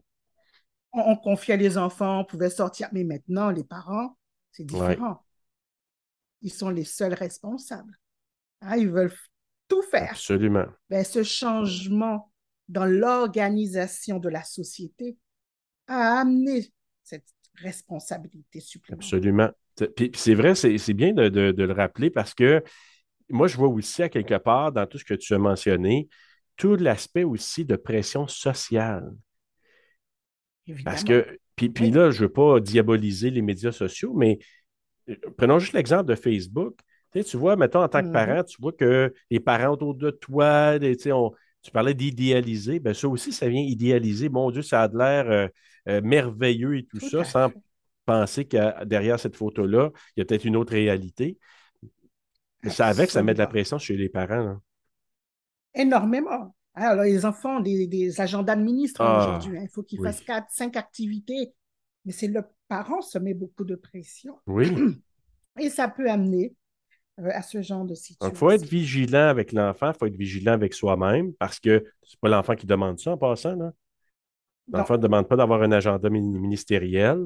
On, 0.94 1.15
confiait 1.15 1.58
les 1.58 1.77
enfants, 1.77 2.20
on 2.20 2.25
pouvait 2.25 2.51
sortir. 2.51 2.88
Mais 2.91 3.03
maintenant, 3.03 3.50
les 3.50 3.63
parents, 3.63 4.18
c'est 4.51 4.65
différent. 4.65 5.25
Ils 6.41 6.51
sont 6.51 6.70
les 6.70 6.84
seuls 6.84 7.13
responsables. 7.13 7.98
Hein, 8.62 8.77
ils 8.77 8.89
veulent 8.89 9.13
tout 9.68 9.82
faire. 9.82 10.12
Absolument. 10.12 10.65
Ben, 10.89 11.03
ce 11.03 11.24
changement 11.24 12.32
dans 12.70 12.86
l'organisation 12.86 14.20
de 14.20 14.30
la 14.30 14.44
société 14.44 15.18
a 15.88 16.20
amené 16.20 16.72
cette 17.03 17.27
responsabilité 17.56 18.60
supplémentaire. 18.60 19.08
Absolument. 19.08 19.50
Puis, 19.96 20.12
c'est 20.13 20.36
vrai, 20.36 20.53
c'est 20.53 20.94
bien 20.94 21.13
de, 21.13 21.30
le 21.30 21.74
rappeler 21.74 22.12
parce 22.12 22.36
que 22.36 22.63
moi, 23.32 23.48
je 23.48 23.58
vois 23.58 23.68
aussi 23.68 24.04
à 24.04 24.10
quelque 24.10 24.38
part 24.38 24.72
dans 24.72 24.86
tout 24.86 24.98
ce 24.98 25.06
que 25.06 25.14
tu 25.14 25.34
as 25.34 25.38
mentionné, 25.38 26.08
tout 26.58 26.76
l'aspect 26.76 27.24
aussi 27.24 27.66
de 27.66 27.76
pression 27.76 28.28
sociale. 28.28 29.12
Évidemment. 30.68 30.92
Parce 30.92 31.04
que, 31.04 31.40
puis, 31.56 31.70
puis 31.70 31.92
là, 31.92 32.12
je 32.12 32.18
ne 32.18 32.28
veux 32.28 32.34
pas 32.34 32.60
diaboliser 32.60 33.30
les 33.30 33.42
médias 33.42 33.72
sociaux, 33.72 34.14
mais 34.14 34.40
euh, 35.10 35.16
prenons 35.38 35.60
juste 35.60 35.74
l'exemple 35.74 36.06
de 36.06 36.16
Facebook. 36.16 36.78
Tu, 37.14 37.36
vois, 37.36 37.58
mettons, 37.58 37.84
en 37.84 37.90
tant 37.90 38.02
que 38.02 38.08
mm-hmm. 38.08 38.12
parent, 38.12 38.44
tu 38.44 38.62
vois 38.62 38.72
que 38.72 39.14
les 39.30 39.40
parents 39.40 39.74
autour 39.74 39.96
de 39.96 40.12
toi, 40.12 40.80
tu 40.80 41.72
parlais 41.72 41.94
d'idéaliser, 41.94 42.80
bien 42.80 42.94
ça 42.94 43.08
aussi, 43.10 43.34
ça 43.34 43.50
vient 43.50 43.62
idéaliser. 43.62 44.30
Mon 44.30 44.50
Dieu, 44.50 44.62
ça 44.62 44.84
a 44.84 44.88
l'air 44.88 45.30
euh, 45.30 45.48
euh, 45.90 46.02
merveilleux 46.02 46.78
et 46.78 46.86
tout, 46.86 47.00
ça, 47.00 47.24
sans 47.26 47.52
penser 48.06 48.46
que 48.46 48.84
derrière 48.86 49.20
cette 49.20 49.36
photo-là, 49.36 49.92
il 50.16 50.20
y 50.20 50.24
a 50.24 50.26
peut-être 50.26 50.46
une 50.46 50.56
autre 50.56 50.72
réalité. 50.72 51.38
Ça 52.70 52.88
avec, 52.88 53.10
ça 53.10 53.24
met 53.24 53.34
de 53.34 53.39
la 53.39 53.48
pression 53.48 53.77
chez 53.77 53.98
les 53.98 54.10
parents. 54.10 54.58
Énormément. 55.74 56.56
Alors, 56.74 57.03
les 57.03 57.25
enfants 57.25 57.58
ont 57.58 57.60
des, 57.62 58.22
agendas 58.22 58.56
de 58.56 58.63
ministre 58.63 59.01
ah, 59.01 59.20
aujourd'hui. 59.20 59.58
Hein. 59.58 59.63
Il 59.63 59.70
faut 59.70 59.84
qu'ils 59.84 60.01
fassent 60.01 60.22
quatre, 60.22 60.48
cinq 60.51 60.77
activités. 60.77 61.53
Mais 62.06 62.12
c'est 62.12 62.27
le 62.27 62.44
parent 62.68 63.01
se 63.01 63.20
met 63.20 63.34
beaucoup 63.34 63.63
de 63.63 63.75
pression. 63.75 64.38
Oui. 64.48 64.72
Et 65.60 65.70
ça 65.70 65.88
peut 65.88 66.10
amener 66.10 66.56
euh, 67.20 67.30
à 67.34 67.41
ce 67.41 67.62
genre 67.62 67.86
de 67.86 67.94
situation. 67.94 68.34
Il 68.34 68.38
faut 68.38 68.51
être 68.51 68.65
vigilant 68.65 69.27
avec 69.27 69.51
l'enfant, 69.51 69.91
il 69.91 69.98
faut 70.00 70.06
être 70.06 70.15
vigilant 70.15 70.53
avec 70.53 70.74
soi-même 70.74 71.34
parce 71.34 71.60
que 71.60 71.84
c'est 72.03 72.20
pas 72.20 72.30
l'enfant 72.30 72.56
qui 72.56 72.65
demande 72.65 73.00
ça 73.00 73.12
en 73.12 73.18
passant. 73.18 73.58
L'enfant 74.72 74.94
ne 74.94 75.01
demande 75.01 75.27
pas 75.27 75.36
d'avoir 75.36 75.62
un 75.62 75.72
agenda 75.72 76.10
ministériel. 76.10 77.20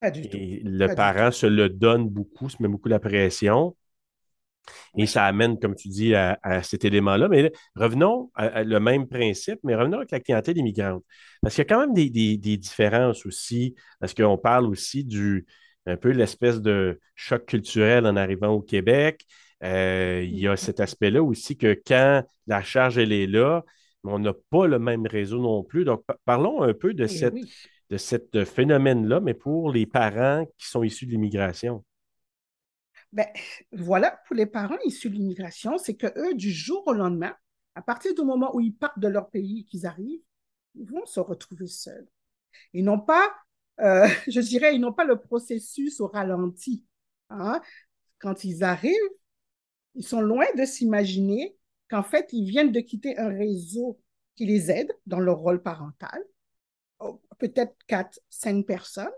Pas 0.00 0.10
du 0.10 0.28
tout. 0.28 0.38
le 0.38 0.94
parent 0.94 1.30
se 1.30 1.46
le 1.46 1.68
donne 1.68 2.08
beaucoup, 2.08 2.48
se 2.48 2.62
met 2.62 2.68
beaucoup 2.68 2.88
la 2.88 3.00
pression. 3.00 3.76
Et 4.96 5.06
ça 5.06 5.24
amène, 5.24 5.58
comme 5.58 5.74
tu 5.74 5.88
dis, 5.88 6.14
à, 6.14 6.38
cet 6.62 6.84
élément-là. 6.84 7.28
Mais 7.28 7.52
revenons 7.74 8.30
à, 8.34 8.64
le 8.64 8.80
même 8.80 9.06
principe, 9.08 9.60
mais 9.62 9.74
revenons 9.74 9.98
avec 9.98 10.10
la 10.10 10.20
clientèle 10.20 10.58
immigrante. 10.58 11.04
Parce 11.42 11.54
qu'il 11.54 11.62
y 11.62 11.66
a 11.66 11.74
quand 11.74 11.80
même 11.80 11.94
des, 11.94 12.36
différences 12.56 13.26
aussi, 13.26 13.74
parce 14.00 14.14
qu'on 14.14 14.38
parle 14.38 14.66
aussi 14.66 15.04
du 15.04 15.46
un 15.86 15.96
peu 15.96 16.10
l'espèce 16.10 16.60
de 16.60 17.00
choc 17.14 17.46
culturel 17.46 18.06
en 18.06 18.16
arrivant 18.16 18.48
au 18.48 18.60
Québec. 18.60 19.24
Euh, 19.64 20.22
il 20.22 20.38
y 20.38 20.46
a 20.46 20.56
cet 20.56 20.80
aspect-là 20.80 21.22
aussi 21.22 21.56
que 21.56 21.80
quand 21.86 22.22
la 22.46 22.62
charge, 22.62 22.98
elle 22.98 23.12
est 23.12 23.26
là, 23.26 23.64
on 24.04 24.18
n'a 24.18 24.32
pas 24.50 24.66
le 24.66 24.78
même 24.78 25.06
réseau 25.06 25.40
non 25.40 25.62
plus. 25.62 25.84
Donc, 25.84 26.04
parlons 26.24 26.62
un 26.62 26.74
peu 26.74 26.94
de, 26.94 27.04
eh 27.04 27.08
cette, 27.08 27.34
de 27.90 27.96
ce 27.96 28.44
phénomène-là, 28.44 29.20
mais 29.20 29.34
pour 29.34 29.72
les 29.72 29.86
parents 29.86 30.44
qui 30.58 30.68
sont 30.68 30.82
issus 30.82 31.06
de 31.06 31.12
l'immigration. 31.12 31.84
Ben, 33.12 33.26
voilà, 33.72 34.20
pour 34.26 34.36
les 34.36 34.46
parents 34.46 34.78
issus 34.84 35.08
de 35.08 35.14
l'immigration, 35.14 35.78
c'est 35.78 35.96
que 35.96 36.06
eux, 36.18 36.34
du 36.34 36.50
jour 36.50 36.82
au 36.86 36.92
lendemain, 36.92 37.34
à 37.74 37.82
partir 37.82 38.14
du 38.14 38.22
moment 38.22 38.54
où 38.54 38.60
ils 38.60 38.74
partent 38.74 38.98
de 38.98 39.08
leur 39.08 39.30
pays 39.30 39.60
et 39.60 39.64
qu'ils 39.64 39.86
arrivent, 39.86 40.22
ils 40.74 40.86
vont 40.86 41.06
se 41.06 41.20
retrouver 41.20 41.68
seuls. 41.68 42.06
Ils 42.74 42.84
n'ont 42.84 43.00
pas, 43.00 43.34
euh, 43.80 44.06
je 44.28 44.40
dirais, 44.40 44.74
ils 44.74 44.80
n'ont 44.80 44.92
pas 44.92 45.04
le 45.04 45.18
processus 45.18 46.00
au 46.00 46.08
ralenti. 46.08 46.84
Hein. 47.30 47.60
Quand 48.18 48.44
ils 48.44 48.62
arrivent, 48.62 48.94
ils 49.94 50.06
sont 50.06 50.20
loin 50.20 50.46
de 50.56 50.64
s'imaginer 50.64 51.56
qu'en 51.90 52.02
fait, 52.02 52.28
ils 52.32 52.48
viennent 52.48 52.72
de 52.72 52.80
quitter 52.80 53.16
un 53.18 53.28
réseau 53.28 54.00
qui 54.36 54.44
les 54.46 54.70
aide 54.70 54.92
dans 55.06 55.20
leur 55.20 55.38
rôle 55.38 55.62
parental, 55.62 56.22
oh, 57.00 57.20
peut-être 57.38 57.74
quatre, 57.86 58.20
cinq 58.28 58.66
personnes. 58.66 59.10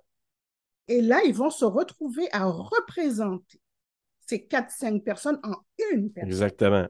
Et 0.88 1.02
là, 1.02 1.20
ils 1.24 1.34
vont 1.34 1.50
se 1.50 1.64
retrouver 1.64 2.28
à 2.32 2.46
représenter 2.46 3.60
ces 4.30 4.46
quatre, 4.46 4.70
cinq 4.70 5.02
personnes 5.02 5.40
en 5.42 5.56
une 5.92 6.12
personne. 6.12 6.30
Exactement. 6.30 6.86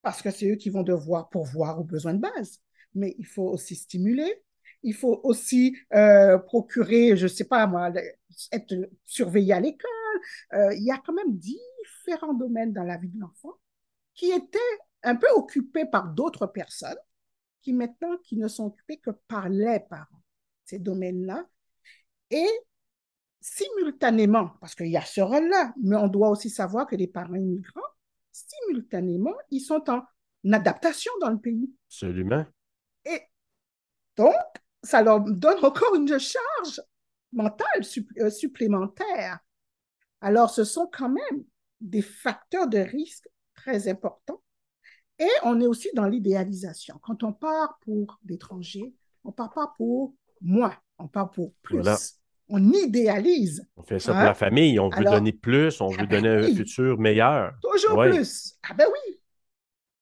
Parce 0.00 0.22
que 0.22 0.30
c'est 0.30 0.50
eux 0.50 0.56
qui 0.56 0.70
vont 0.70 0.82
devoir 0.82 1.28
pourvoir 1.28 1.78
aux 1.78 1.84
besoins 1.84 2.14
de 2.14 2.20
base. 2.20 2.60
Mais 2.94 3.14
il 3.18 3.26
faut 3.26 3.48
aussi 3.48 3.76
stimuler, 3.76 4.42
il 4.82 4.94
faut 4.94 5.20
aussi 5.24 5.76
euh, 5.94 6.38
procurer, 6.38 7.16
je 7.16 7.24
ne 7.24 7.28
sais 7.28 7.44
pas 7.44 7.66
moi, 7.66 7.92
être 8.50 8.74
surveillé 9.04 9.52
à 9.52 9.60
l'école. 9.60 9.90
Euh, 10.54 10.74
il 10.74 10.84
y 10.84 10.90
a 10.90 10.98
quand 11.04 11.12
même 11.12 11.36
différents 11.36 12.34
domaines 12.34 12.72
dans 12.72 12.84
la 12.84 12.96
vie 12.96 13.08
de 13.08 13.20
l'enfant 13.20 13.52
qui 14.14 14.30
étaient 14.30 14.58
un 15.02 15.16
peu 15.16 15.28
occupés 15.36 15.84
par 15.84 16.08
d'autres 16.08 16.46
personnes 16.46 16.98
qui 17.60 17.72
maintenant 17.72 18.16
qui 18.24 18.36
ne 18.36 18.48
sont 18.48 18.66
occupés 18.66 18.98
que 18.98 19.10
par 19.28 19.48
les 19.48 19.80
parents, 19.80 20.22
ces 20.64 20.78
domaines-là. 20.78 21.46
Et 22.30 22.48
simultanément, 23.42 24.52
parce 24.60 24.74
qu'il 24.74 24.86
y 24.86 24.96
a 24.96 25.04
ce 25.04 25.20
rôle-là, 25.20 25.74
mais 25.82 25.96
on 25.96 26.06
doit 26.06 26.30
aussi 26.30 26.48
savoir 26.48 26.86
que 26.86 26.96
les 26.96 27.08
parents 27.08 27.34
immigrants, 27.34 27.80
simultanément, 28.30 29.34
ils 29.50 29.60
sont 29.60 29.82
en 29.90 30.02
adaptation 30.50 31.12
dans 31.20 31.30
le 31.30 31.38
pays. 31.38 31.70
Absolument. 31.88 32.46
Et 33.04 33.20
donc, 34.16 34.34
ça 34.82 35.02
leur 35.02 35.20
donne 35.20 35.64
encore 35.64 35.94
une 35.96 36.18
charge 36.18 36.80
mentale 37.32 37.82
euh, 38.20 38.30
supplémentaire. 38.30 39.40
Alors, 40.20 40.50
ce 40.50 40.64
sont 40.64 40.88
quand 40.92 41.08
même 41.08 41.44
des 41.80 42.02
facteurs 42.02 42.68
de 42.68 42.78
risque 42.78 43.28
très 43.54 43.88
importants. 43.88 44.42
Et 45.18 45.30
on 45.42 45.60
est 45.60 45.66
aussi 45.66 45.88
dans 45.94 46.06
l'idéalisation. 46.06 46.98
Quand 47.02 47.22
on 47.24 47.32
part 47.32 47.78
pour 47.80 48.18
l'étranger, 48.24 48.94
on 49.24 49.28
ne 49.28 49.34
part 49.34 49.52
pas 49.52 49.72
pour 49.76 50.14
moins, 50.40 50.76
on 50.98 51.08
part 51.08 51.30
pour 51.30 51.52
plus 51.62 51.82
on 52.52 52.70
idéalise. 52.70 53.66
On 53.76 53.82
fait 53.82 53.98
ça 53.98 54.12
pour 54.12 54.22
la 54.22 54.30
hein? 54.30 54.34
famille, 54.34 54.78
on 54.78 54.90
veut 54.90 55.04
donner 55.04 55.32
plus, 55.32 55.80
on 55.80 55.88
veut 55.88 55.96
ah 56.00 56.06
ben 56.06 56.22
donner 56.22 56.46
un 56.46 56.54
futur 56.54 56.98
meilleur. 56.98 57.54
Toujours 57.62 57.98
plus. 57.98 58.58
Ah 58.68 58.74
ben 58.74 58.86
oui. 58.92 59.20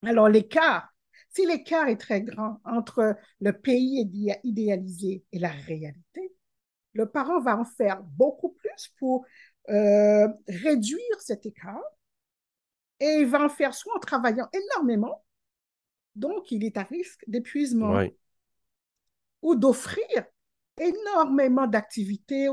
Alors 0.04 0.28
l'écart, 0.28 0.92
si 1.28 1.46
l'écart 1.46 1.86
est 1.86 1.96
très 1.96 2.22
grand 2.22 2.60
entre 2.64 3.16
le 3.40 3.52
pays 3.52 4.10
idéalisé 4.42 5.24
et 5.30 5.38
la 5.38 5.50
réalité, 5.50 6.34
le 6.92 7.06
parent 7.06 7.40
va 7.40 7.56
en 7.56 7.64
faire 7.64 8.02
beaucoup 8.02 8.50
plus 8.50 8.88
pour 8.98 9.24
euh, 9.68 10.26
réduire 10.48 11.20
cet 11.20 11.46
écart 11.46 11.84
et 12.98 13.18
il 13.20 13.26
va 13.26 13.44
en 13.44 13.48
faire 13.48 13.74
soit 13.74 13.94
en 13.94 14.00
travaillant 14.00 14.48
énormément, 14.52 15.24
donc 16.16 16.50
il 16.50 16.64
est 16.64 16.76
à 16.76 16.82
risque 16.82 17.22
d'épuisement, 17.28 18.02
ou 19.40 19.54
d'offrir 19.54 20.24
énormément 20.80 21.66
d'activités 21.66 22.48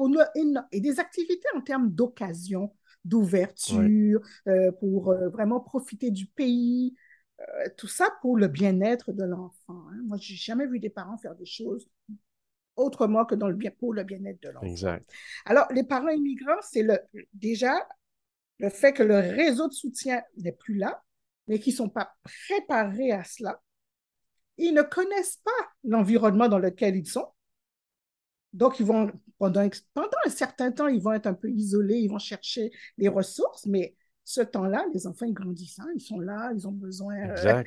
et 0.71 0.81
des 0.81 0.99
activités 0.99 1.47
en 1.55 1.61
termes 1.61 1.89
d'occasion, 1.89 2.73
d'ouverture, 3.05 4.21
euh, 4.47 4.71
pour 4.73 5.11
euh, 5.11 5.29
vraiment 5.29 5.59
profiter 5.59 6.11
du 6.11 6.27
pays, 6.27 6.95
euh, 7.39 7.69
tout 7.77 7.87
ça 7.87 8.09
pour 8.21 8.37
le 8.37 8.47
bien-être 8.47 9.13
de 9.13 9.23
l'enfant. 9.23 9.85
Hein. 9.89 10.01
Moi, 10.05 10.17
je 10.19 10.33
n'ai 10.33 10.37
jamais 10.37 10.67
vu 10.67 10.79
des 10.79 10.89
parents 10.89 11.17
faire 11.17 11.35
des 11.35 11.45
choses 11.45 11.87
autrement 12.75 13.25
que 13.25 13.35
dans 13.35 13.47
le 13.47 13.55
bien, 13.55 13.71
pour 13.71 13.93
le 13.93 14.03
bien-être 14.03 14.41
de 14.43 14.49
l'enfant. 14.49 14.67
Exact. 14.67 15.09
Alors, 15.45 15.65
les 15.71 15.83
parents 15.83 16.09
immigrants, 16.09 16.61
c'est 16.61 16.83
le, 16.83 16.99
déjà 17.33 17.73
le 18.59 18.69
fait 18.69 18.93
que 18.93 19.03
le 19.03 19.17
réseau 19.19 19.67
de 19.67 19.73
soutien 19.73 20.21
n'est 20.37 20.51
plus 20.51 20.75
là, 20.75 21.03
mais 21.47 21.59
qui 21.59 21.71
ne 21.71 21.75
sont 21.75 21.89
pas 21.89 22.13
préparés 22.23 23.11
à 23.11 23.23
cela. 23.23 23.61
ils 24.57 24.73
ne 24.73 24.81
connaissent 24.81 25.39
pas 25.43 25.67
l'environnement 25.83 26.49
dans 26.49 26.59
lequel 26.59 26.95
ils 26.95 27.07
sont. 27.07 27.27
Donc, 28.57 28.79
ils 28.79 28.85
vont, 28.85 29.11
pendant, 29.37 29.69
pendant 29.93 30.17
un 30.25 30.29
certain 30.29 30.71
temps, 30.71 30.87
ils 30.87 30.99
vont 30.99 31.13
être 31.13 31.27
un 31.27 31.35
peu 31.35 31.47
isolés, 31.47 31.97
ils 31.97 32.09
vont 32.09 32.17
chercher 32.17 32.71
les 32.97 33.07
ressources, 33.07 33.67
mais 33.67 33.95
ce 34.23 34.41
temps-là, 34.41 34.83
les 34.95 35.05
enfants, 35.05 35.27
ils 35.27 35.33
grandissent, 35.33 35.79
hein, 35.79 35.87
ils 35.95 36.01
sont 36.01 36.19
là, 36.19 36.51
ils 36.55 36.67
ont 36.67 36.71
besoin 36.71 37.15
euh, 37.15 37.63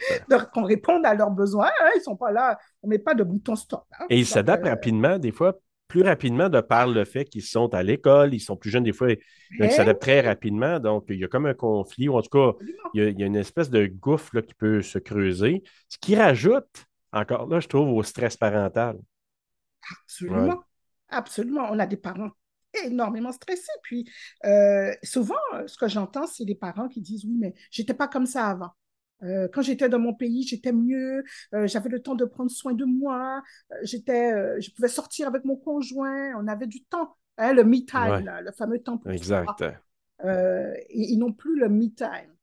qu'on 0.53 0.65
réponde 0.65 1.07
à 1.07 1.15
leurs 1.15 1.31
besoins, 1.31 1.71
hein, 1.81 1.91
ils 1.95 1.99
ne 1.99 2.03
sont 2.03 2.17
pas 2.17 2.33
là, 2.33 2.59
on 2.83 2.89
ne 2.89 2.91
met 2.91 2.99
pas 2.99 3.15
de 3.15 3.23
bouton 3.23 3.55
stop. 3.55 3.85
Hein. 3.99 4.07
Et 4.11 4.19
ils 4.19 4.27
s'adaptent 4.27 4.67
euh, 4.67 4.71
rapidement, 4.71 5.17
des 5.17 5.31
fois, 5.31 5.61
plus 5.87 6.03
rapidement 6.03 6.49
de 6.49 6.61
par 6.61 6.89
le 6.89 7.05
fait 7.05 7.25
qu'ils 7.25 7.45
sont 7.45 7.73
à 7.73 7.85
l'école, 7.85 8.35
ils 8.35 8.41
sont 8.41 8.57
plus 8.57 8.71
jeunes, 8.71 8.83
des 8.83 8.93
fois, 8.93 9.11
ils 9.13 9.71
s'adaptent 9.71 10.03
très 10.03 10.21
rapidement. 10.23 10.81
Donc, 10.81 11.05
il 11.09 11.21
y 11.21 11.25
a 11.25 11.29
comme 11.29 11.47
un 11.47 11.55
conflit, 11.55 12.09
ou 12.09 12.17
en 12.17 12.23
tout 12.23 12.31
cas, 12.31 12.59
il 12.95 13.19
y 13.19 13.23
a, 13.23 13.27
une 13.27 13.37
espèce 13.37 13.71
de 13.71 13.87
gouffre 13.87 14.35
là, 14.35 14.43
qui 14.43 14.55
peut 14.55 14.83
se 14.83 14.99
creuser, 14.99 15.63
ce 15.89 15.99
qui 15.99 16.17
rajoute, 16.17 16.85
encore 17.13 17.49
là, 17.49 17.61
je 17.61 17.69
trouve, 17.69 17.91
au 17.91 18.03
stress 18.03 18.37
parental. 18.37 18.97
Absolument. 20.05 20.63
Absolument. 21.11 21.69
On 21.71 21.79
a 21.79 21.87
des 21.87 21.97
parents 21.97 22.31
énormément 22.85 23.33
stressés. 23.33 23.73
Puis, 23.83 24.09
euh, 24.45 24.93
souvent, 25.03 25.35
ce 25.67 25.77
que 25.77 25.89
j'entends, 25.89 26.27
c'est 26.27 26.45
des 26.45 26.55
parents 26.55 26.89
qui 26.89 27.01
disent 27.01 27.25
Oui, 27.25 27.37
mais 27.39 27.55
j'étais 27.71 27.95
pas 27.95 28.09
comme 28.09 28.27
ça 28.27 28.49
avant. 28.49 28.71
Euh, 29.23 29.49
quand 29.53 29.61
j'étais 29.61 29.89
dans 29.89 29.99
mon 29.99 30.15
pays, 30.15 30.47
j'étais 30.47 30.73
mieux, 30.73 31.23
euh, 31.55 31.67
j'avais 31.67 31.91
le 31.91 32.01
temps 32.01 32.15
de 32.15 32.25
prendre 32.25 32.51
soin 32.51 32.73
de 32.73 32.87
moi, 32.87 33.43
j'étais, 33.83 34.61
je 34.61 34.71
pouvais 34.73 34.89
sortir 34.89 35.29
avec 35.29 35.45
mon 35.45 35.57
conjoint, 35.57 36.35
on 36.41 36.49
avait 36.49 36.67
du 36.67 36.83
temps, 36.85 37.15
hein, 37.37 37.53
le 37.53 37.65
me 37.65 37.85
time, 37.85 38.33
le 38.43 38.53
fameux 38.53 38.79
temps 38.79 38.97
pour 38.97 39.11
Exact. 39.11 39.63
ils 40.25 41.19
n'ont 41.19 41.35
plus 41.35 41.59
le 41.59 41.69
me 41.69 41.89
time 41.89 42.35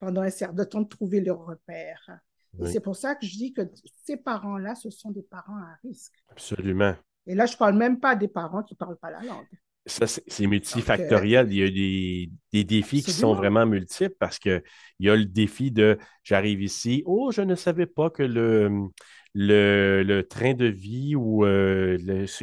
pendant 0.00 0.22
un 0.22 0.30
certain 0.30 0.64
temps 0.64 0.80
de 0.80 0.88
trouver 0.88 1.20
leur 1.20 1.44
repère. 1.44 2.20
Et 2.58 2.72
c'est 2.72 2.80
pour 2.80 2.96
ça 2.96 3.14
que 3.14 3.26
je 3.26 3.36
dis 3.36 3.52
que 3.52 3.60
ces 4.06 4.16
parents-là, 4.16 4.74
ce 4.74 4.88
sont 4.88 5.10
des 5.10 5.22
parents 5.22 5.58
à 5.58 5.76
risque. 5.82 6.14
Absolument. 6.30 6.94
Et 7.28 7.34
là, 7.34 7.46
je 7.46 7.52
ne 7.52 7.58
parle 7.58 7.76
même 7.76 8.00
pas 8.00 8.16
des 8.16 8.26
parents 8.26 8.62
qui 8.62 8.74
ne 8.74 8.78
parlent 8.78 8.96
pas 8.96 9.10
la 9.10 9.20
langue. 9.20 9.46
Ça, 9.86 10.06
c'est 10.06 10.46
multifactoriel. 10.46 11.50
il 11.50 11.58
y 11.58 11.62
a 11.62 11.70
des, 11.70 12.64
défis 12.64 13.02
qui 13.02 13.12
sont 13.12 13.34
vraiment 13.34 13.64
multiples 13.64 14.16
parce 14.18 14.38
qu'il 14.38 14.62
y 14.98 15.08
a 15.08 15.16
le 15.16 15.24
défi 15.24 15.70
de 15.70 15.98
j'arrive 16.24 16.62
ici, 16.62 17.02
oh, 17.06 17.30
je 17.30 17.40
ne 17.40 17.54
savais 17.54 17.86
pas 17.86 18.10
que 18.10 18.22
le, 18.22 18.88
le, 19.34 20.22
train 20.22 20.54
de 20.54 20.66
vie 20.66 21.14
ou 21.16 21.44
euh, 21.44 21.96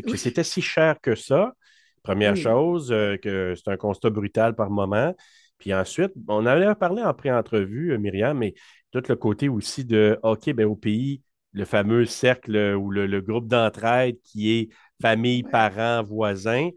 que 0.08 0.18
c'était 0.18 0.44
si 0.44 0.62
cher 0.62 1.00
que 1.02 1.16
ça. 1.16 1.54
Première 2.02 2.36
chose, 2.36 2.92
euh, 2.92 3.18
que 3.18 3.54
c'est 3.56 3.72
un 3.72 3.78
constat 3.78 4.12
brutal 4.12 4.56
par 4.56 4.70
moment. 4.70 5.14
Puis 5.58 5.74
ensuite, 5.74 6.12
on 6.28 6.46
avait 6.46 6.74
parlé 6.76 7.02
en 7.02 7.14
pré-entrevue, 7.14 7.94
euh, 7.94 7.98
Myriam, 7.98 8.38
mais 8.38 8.54
tout 8.92 9.02
le 9.08 9.16
côté 9.16 9.50
aussi 9.50 9.86
de 9.86 10.20
OK, 10.24 10.52
ben, 10.54 10.66
au 10.66 10.76
pays, 10.76 11.22
le 11.56 11.64
fameux 11.66 12.06
cercle 12.06 12.76
ou 12.76 12.92
le, 12.92 13.22
groupe 13.22 13.48
d'entraide 13.48 14.18
qui 14.24 14.52
est 14.52 14.70
famille, 15.02 15.42
parents, 15.42 16.04
voisins 16.04 16.70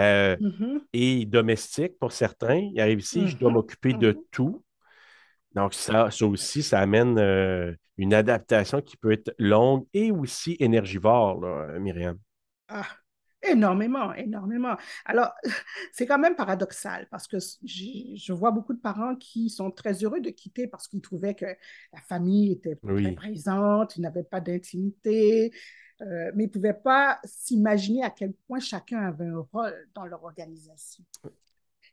euh, 0.00 0.36
mm-hmm. 0.36 0.80
et 0.94 1.26
domestique 1.26 1.98
pour 1.98 2.12
certains. 2.12 2.70
Ils 2.72 2.80
arrivent 2.80 3.00
ici, 3.00 3.28
je 3.28 3.36
dois 3.36 3.50
mm-hmm. 3.50 3.54
m'occuper 3.54 3.92
de 3.92 4.12
mm-hmm. 4.12 4.24
tout. 4.30 4.64
Donc, 5.54 5.74
ça, 5.74 6.10
ça 6.10 6.26
aussi, 6.26 6.62
ça 6.62 6.80
amène 6.80 7.18
euh, 7.18 7.72
une 7.98 8.14
adaptation 8.14 8.80
qui 8.80 8.96
peut 8.96 9.12
être 9.12 9.34
longue 9.38 9.84
et 9.92 10.10
aussi 10.10 10.56
énergivore, 10.60 11.38
là, 11.38 11.78
Myriam. 11.78 12.16
Ah, 12.68 12.86
Énormément, 13.42 14.14
énormément. 14.14 14.76
Alors, 15.04 15.32
c'est 15.92 16.06
quand 16.06 16.18
même 16.18 16.36
paradoxal 16.36 17.08
parce 17.10 17.26
que 17.26 17.38
je 17.64 18.32
vois 18.32 18.52
beaucoup 18.52 18.72
de 18.72 18.80
parents 18.80 19.16
qui 19.16 19.50
sont 19.50 19.70
très 19.70 20.04
heureux 20.04 20.20
de 20.20 20.30
quitter 20.30 20.68
parce 20.68 20.86
qu'ils 20.86 21.00
trouvaient 21.00 21.34
que 21.34 21.46
la 21.46 22.00
famille 22.08 22.52
était 22.52 22.76
très 22.76 23.12
présente, 23.12 23.96
ils 23.96 24.00
n'avaient 24.02 24.22
pas 24.22 24.40
d'intimité, 24.40 25.52
euh, 26.02 26.30
mais 26.34 26.44
ils 26.44 26.48
ne 26.48 26.52
pouvaient 26.52 26.72
pas 26.72 27.18
s'imaginer 27.24 28.02
à 28.02 28.10
quel 28.10 28.32
point 28.46 28.60
chacun 28.60 29.00
avait 29.00 29.26
un 29.26 29.46
rôle 29.52 29.88
dans 29.94 30.06
leur 30.06 30.22
organisation. 30.22 31.04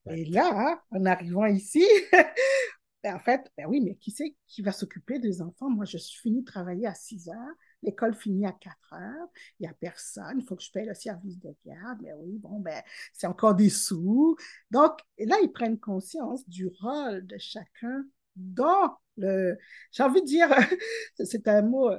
Et 0.09 0.25
là, 0.25 0.81
en 0.91 1.05
arrivant 1.05 1.45
ici, 1.45 1.83
ben, 3.03 3.15
en 3.15 3.19
fait, 3.19 3.51
ben 3.57 3.65
oui, 3.67 3.81
mais 3.81 3.95
qui 3.95 4.11
c'est 4.11 4.35
qui 4.47 4.61
va 4.61 4.71
s'occuper 4.71 5.19
des 5.19 5.41
enfants? 5.41 5.69
Moi, 5.69 5.85
je 5.85 5.97
suis 5.97 6.19
fini 6.19 6.41
de 6.41 6.45
travailler 6.45 6.87
à 6.87 6.93
6 6.93 7.29
heures. 7.29 7.55
L'école 7.81 8.13
finit 8.13 8.45
à 8.45 8.51
4 8.51 8.93
heures, 8.93 9.27
il 9.59 9.63
n'y 9.63 9.67
a 9.67 9.73
personne, 9.73 10.39
il 10.39 10.45
faut 10.45 10.55
que 10.55 10.63
je 10.63 10.71
paye 10.71 10.85
le 10.85 10.93
service 10.93 11.39
de 11.39 11.55
garde, 11.65 11.99
mais 12.01 12.13
oui, 12.13 12.37
bon, 12.37 12.59
ben, 12.59 12.81
c'est 13.13 13.27
encore 13.27 13.55
des 13.55 13.69
sous. 13.69 14.35
Donc, 14.71 14.99
là, 15.17 15.37
ils 15.41 15.51
prennent 15.51 15.79
conscience 15.79 16.47
du 16.47 16.67
rôle 16.67 17.25
de 17.25 17.37
chacun 17.37 18.05
dans 18.35 18.97
le. 19.17 19.57
J'ai 19.91 20.03
envie 20.03 20.21
de 20.21 20.25
dire, 20.25 20.49
c'est 21.23 21.47
un 21.47 21.61
mot, 21.61 21.89
euh, 21.89 21.97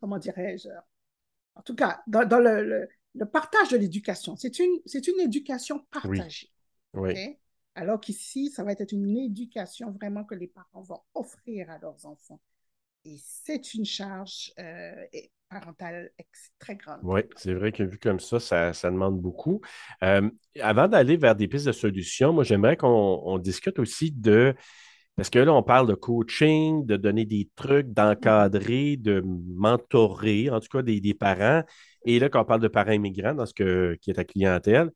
comment 0.00 0.18
dirais-je? 0.18 0.68
En 1.54 1.62
tout 1.62 1.74
cas, 1.74 2.02
dans, 2.06 2.38
le, 2.38 2.88
partage 3.26 3.70
de 3.70 3.76
l'éducation. 3.76 4.36
C'est 4.36 4.58
une, 4.58 4.80
une 4.94 5.20
éducation 5.20 5.80
partagée. 5.90 6.50
Oui. 6.94 7.36
Alors 7.74 8.00
qu'ici, 8.00 8.50
ça 8.50 8.64
va 8.64 8.72
être 8.72 8.92
une 8.92 9.16
éducation 9.16 9.90
vraiment 9.92 10.24
que 10.24 10.34
les 10.34 10.48
parents 10.48 10.82
vont 10.82 11.00
offrir 11.14 11.70
à 11.70 11.78
leurs 11.78 12.04
enfants. 12.06 12.40
Et 13.04 13.16
c'est 13.18 13.74
une 13.74 13.84
charge 13.84 14.52
euh, 14.58 14.92
parentale 15.48 16.10
très 16.58 16.76
grande. 16.76 17.00
Oui, 17.02 17.20
c'est 17.36 17.54
vrai 17.54 17.72
que 17.72 17.82
vu 17.82 17.98
comme 17.98 18.20
ça, 18.20 18.40
ça, 18.40 18.72
demande 18.90 19.20
beaucoup. 19.20 19.60
Euh, 20.02 20.30
avant 20.60 20.88
d'aller 20.88 21.16
vers 21.16 21.34
des 21.34 21.48
pistes 21.48 21.66
de 21.66 21.72
solutions, 21.72 22.32
moi, 22.32 22.44
j'aimerais 22.44 22.76
qu'on 22.76 23.38
discute 23.38 23.78
aussi 23.78 24.12
de. 24.12 24.54
Parce 25.16 25.28
que 25.28 25.38
là, 25.38 25.52
on 25.52 25.62
parle 25.62 25.86
de 25.86 25.94
coaching, 25.94 26.86
de 26.86 26.96
donner 26.96 27.26
des 27.26 27.50
trucs, 27.54 27.88
d'encadrer, 27.88 28.96
de 28.96 29.22
mentorer, 29.24 30.48
en 30.50 30.60
tout 30.60 30.68
cas 30.68 30.82
des, 30.82 31.14
parents. 31.14 31.62
Et 32.06 32.18
là, 32.18 32.28
quand 32.28 32.40
on 32.40 32.44
parle 32.44 32.60
de 32.60 32.68
parents 32.68 32.92
immigrants, 32.92 33.34
dans 33.34 33.44
ce 33.44 33.52
que, 33.52 33.98
qui 34.00 34.10
est 34.10 34.14
ta 34.14 34.24
clientèle, 34.24 34.90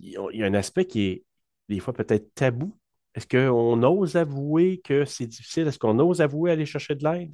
il 0.00 0.18
y 0.32 0.42
a 0.42 0.46
un 0.46 0.54
aspect 0.54 0.86
qui 0.86 1.02
est 1.06 1.24
des 1.68 1.78
fois 1.78 1.92
peut-être 1.92 2.34
tabou 2.34 2.76
est-ce 3.14 3.26
qu'on 3.26 3.82
ose 3.82 4.16
avouer 4.16 4.80
que 4.84 5.04
c'est 5.04 5.26
difficile? 5.26 5.66
Est-ce 5.66 5.78
qu'on 5.78 5.98
ose 5.98 6.20
avouer 6.20 6.52
aller 6.52 6.66
chercher 6.66 6.94
de 6.94 7.04
l'aide? 7.04 7.32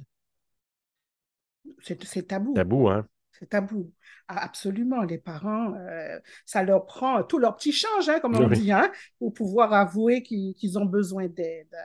C'est 1.79 2.27
tabou. 2.27 2.53
Tabou, 2.53 2.89
hein? 2.89 3.05
C'est 3.31 3.49
tabou. 3.49 3.91
Ah, 4.27 4.43
absolument. 4.43 5.03
Les 5.03 5.19
parents, 5.19 5.73
euh, 5.75 6.19
ça 6.45 6.63
leur 6.63 6.85
prend 6.85 7.23
tout 7.23 7.37
leur 7.37 7.55
petit 7.55 7.71
change, 7.71 8.09
hein, 8.09 8.19
comme 8.19 8.35
on 8.35 8.47
dit, 8.47 8.71
hein, 8.71 8.91
pour 9.19 9.33
pouvoir 9.33 9.73
avouer 9.73 10.23
qu'ils 10.23 10.79
ont 10.79 10.85
besoin 10.85 11.27
d'aide. 11.27 11.75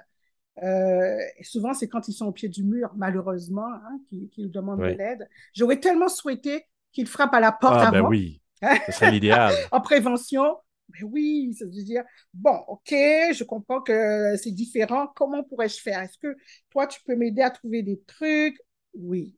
Euh, 0.62 1.18
et 1.38 1.44
souvent, 1.44 1.74
c'est 1.74 1.88
quand 1.88 2.08
ils 2.08 2.12
sont 2.12 2.26
au 2.26 2.32
pied 2.32 2.48
du 2.48 2.64
mur, 2.64 2.92
malheureusement, 2.96 3.72
hein, 3.72 4.00
qu'ils 4.10 4.50
demandent 4.50 4.80
de 4.80 4.86
l'aide. 4.86 5.28
J'aurais 5.54 5.80
tellement 5.80 6.08
souhaité 6.08 6.66
qu'ils 6.92 7.06
frappent 7.06 7.34
à 7.34 7.40
la 7.40 7.52
porte 7.52 7.74
ah, 7.76 7.90
ben 7.90 7.98
avant. 7.98 8.08
Ben 8.08 8.16
oui, 8.16 8.40
ce 8.86 8.92
serait 8.92 9.10
l'idéal. 9.10 9.54
en 9.70 9.80
prévention, 9.80 10.56
mais 10.92 11.02
oui, 11.02 11.54
ça 11.58 11.64
veut 11.64 11.70
dire, 11.70 12.04
bon, 12.34 12.56
ok, 12.68 12.90
je 12.90 13.44
comprends 13.44 13.80
que 13.80 14.36
c'est 14.36 14.50
différent. 14.50 15.08
Comment 15.14 15.42
pourrais-je 15.44 15.80
faire? 15.80 16.00
Est-ce 16.00 16.18
que 16.18 16.36
toi, 16.70 16.86
tu 16.86 17.00
peux 17.04 17.16
m'aider 17.16 17.42
à 17.42 17.50
trouver 17.50 17.82
des 17.82 18.00
trucs? 18.06 18.58
Oui. 18.94 19.36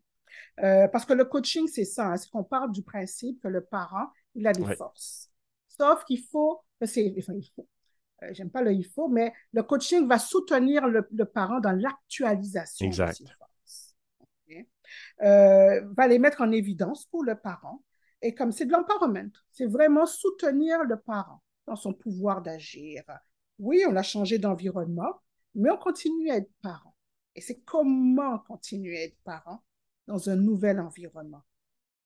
Euh, 0.60 0.88
parce 0.88 1.04
que 1.04 1.12
le 1.12 1.24
coaching, 1.24 1.66
c'est 1.66 1.84
ça, 1.84 2.06
hein, 2.06 2.16
c'est 2.16 2.30
qu'on 2.30 2.44
parle 2.44 2.72
du 2.72 2.82
principe 2.82 3.40
que 3.40 3.48
le 3.48 3.62
parent, 3.62 4.08
il 4.34 4.46
a 4.46 4.52
des 4.52 4.74
forces. 4.76 5.30
Sauf 5.68 6.04
qu'il 6.04 6.22
faut, 6.22 6.60
c'est, 6.82 7.14
enfin, 7.18 7.34
il 7.34 7.48
faut, 7.54 7.68
euh, 8.22 8.28
j'aime 8.32 8.50
pas 8.50 8.62
le 8.62 8.72
il 8.72 8.84
faut, 8.84 9.08
mais 9.08 9.32
le 9.52 9.62
coaching 9.62 10.06
va 10.06 10.18
soutenir 10.18 10.86
le, 10.86 11.02
parent 11.24 11.60
dans 11.60 11.72
l'actualisation 11.72 12.86
de 12.88 12.92
ses 12.92 13.02
forces. 13.02 13.96
Euh, 15.22 15.80
va 15.96 16.06
les 16.06 16.18
mettre 16.18 16.42
en 16.42 16.52
évidence 16.52 17.06
pour 17.06 17.24
le 17.24 17.34
parent. 17.34 17.82
Et 18.22 18.34
comme 18.34 18.52
c'est 18.52 18.66
de 18.66 18.72
l'empowerment, 18.72 19.30
c'est 19.50 19.66
vraiment 19.66 20.06
soutenir 20.06 20.82
le 20.84 20.98
parent 20.98 21.42
dans 21.66 21.76
son 21.76 21.92
pouvoir 21.92 22.42
d'agir. 22.42 23.02
Oui, 23.58 23.84
on 23.88 23.96
a 23.96 24.02
changé 24.02 24.38
d'environnement, 24.38 25.20
mais 25.54 25.70
on 25.70 25.76
continue 25.76 26.30
à 26.30 26.36
être 26.36 26.50
parent. 26.62 26.94
Et 27.34 27.40
c'est 27.40 27.60
comment 27.60 28.38
continuer 28.40 28.98
à 28.98 29.04
être 29.04 29.18
parent 29.24 29.62
dans 30.06 30.28
un 30.28 30.36
nouvel 30.36 30.80
environnement. 30.80 31.42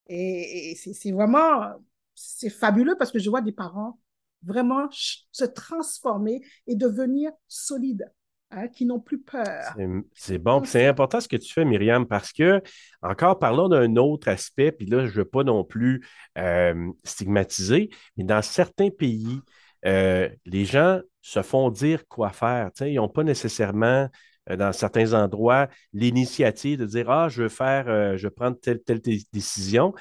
Et, 0.07 0.75
c'est 0.77 1.13
vraiment, 1.13 1.75
c'est 2.15 2.51
fabuleux 2.51 2.97
parce 2.99 3.13
que 3.13 3.19
je 3.19 3.29
vois 3.29 3.43
des 3.43 3.53
parents 3.53 4.01
vraiment 4.43 4.89
se 4.91 5.45
transformer 5.45 6.41
et 6.67 6.77
devenir 6.77 7.33
solides. 7.49 8.11
Hein, 8.51 8.69
qui 8.69 8.87
n'ont 8.87 8.99
plus 8.99 9.21
peur. 9.21 9.77
C'est 10.15 10.39
bon. 10.39 10.65
C'est 10.65 10.87
important 10.87 11.21
ce 11.21 11.29
que 11.29 11.37
tu 11.37 11.53
fais, 11.53 11.67
Myriam, 11.67 12.07
parce 12.07 12.33
que, 12.33 12.63
encore 13.03 13.39
parlons 13.39 13.69
d'un 13.69 13.97
autre 13.97 14.29
aspect, 14.29 14.73
puis 14.73 14.87
là, 14.87 15.05
je 15.05 15.11
ne 15.11 15.17
veux 15.17 15.25
pas 15.27 15.45
non 15.45 15.65
plus 15.65 16.03
euh, 16.39 16.91
stigmatiser, 17.05 17.91
mais 18.17 18.25
dans 18.25 18.41
certains 18.41 18.89
pays, 18.89 19.41
euh, 19.85 20.31
les 20.47 20.65
gens 20.65 21.01
se 21.21 21.43
font 21.43 21.71
dire 21.71 22.09
quoi 22.09 22.31
faire. 22.31 22.71
ils 22.81 22.95
n'ont 22.95 23.11
pas 23.11 23.23
nécessairement, 23.23 24.09
dans 24.49 24.73
certains 24.73 25.13
endroits, 25.13 25.69
l'initiative 25.93 26.79
de 26.79 26.87
dire 26.87 27.11
Ah, 27.11 27.29
je 27.29 27.43
veux 27.43 27.49
faire, 27.51 28.17
je 28.17 28.29
veux 28.29 28.33
prendre 28.33 28.59
telle, 28.59 28.81
telle 28.81 29.03
décision. 29.31 29.93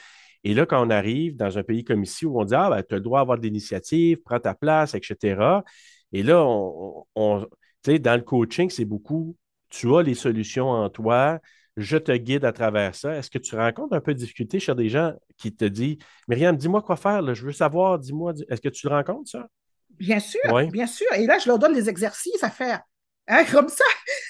Et 0.46 0.54
là, 0.54 0.66
quand 0.66 0.82
on 0.88 0.90
arrive 0.90 1.36
dans 1.36 1.58
un 1.58 1.64
pays 1.64 1.84
comme 1.84 2.04
ici 2.04 2.26
où 2.26 2.40
on 2.40 2.46
dit 2.46 2.56
Ah, 2.56 2.70
ben, 2.70 2.82
tu 2.82 2.94
as 2.96 2.98
le 2.98 3.04
droit 3.04 3.20
d'avoir 3.20 3.38
de 3.38 3.44
l'initiative, 3.44 4.20
prends 4.24 4.40
ta 4.40 4.54
place, 4.54 4.96
etc. 4.96 5.64
Et 6.14 6.24
là, 6.24 6.42
on, 6.46 7.06
on 7.16 7.46
dans 7.96 8.16
le 8.16 8.22
coaching, 8.22 8.70
c'est 8.70 8.86
beaucoup, 8.86 9.36
tu 9.70 9.94
as 9.96 10.04
les 10.04 10.16
solutions 10.16 10.70
en 10.70 10.90
toi, 10.90 11.40
je 11.78 11.98
te 11.98 12.12
guide 12.12 12.44
à 12.44 12.52
travers 12.52 12.96
ça. 12.96 13.16
Est-ce 13.16 13.30
que 13.30 13.38
tu 13.38 13.56
rencontres 13.56 13.96
un 13.96 14.02
peu 14.02 14.14
de 14.14 14.20
difficulté 14.20 14.60
chez 14.60 14.74
des 14.76 14.90
gens 14.90 15.14
qui 15.38 15.56
te 15.56 15.66
disent 15.66 15.98
Myriam, 16.28 16.58
dis-moi 16.58 16.82
quoi 16.82 16.98
faire, 16.98 17.34
je 17.34 17.46
veux 17.46 17.52
savoir, 17.52 18.00
dis-moi. 18.00 18.34
Est-ce 18.50 18.62
que 18.62 18.70
tu 18.70 18.88
le 18.88 18.96
rencontres, 18.96 19.30
ça? 19.30 19.48
Bien 19.92 20.20
sûr, 20.20 20.42
bien 20.72 20.88
sûr. 20.88 21.08
Et 21.14 21.26
là, 21.26 21.38
je 21.40 21.48
leur 21.48 21.60
donne 21.60 21.74
des 21.74 21.88
exercices 21.90 22.44
à 22.44 22.50
faire, 22.50 22.82
hein, 23.28 23.44
comme 23.52 23.70
ça. 23.70 23.86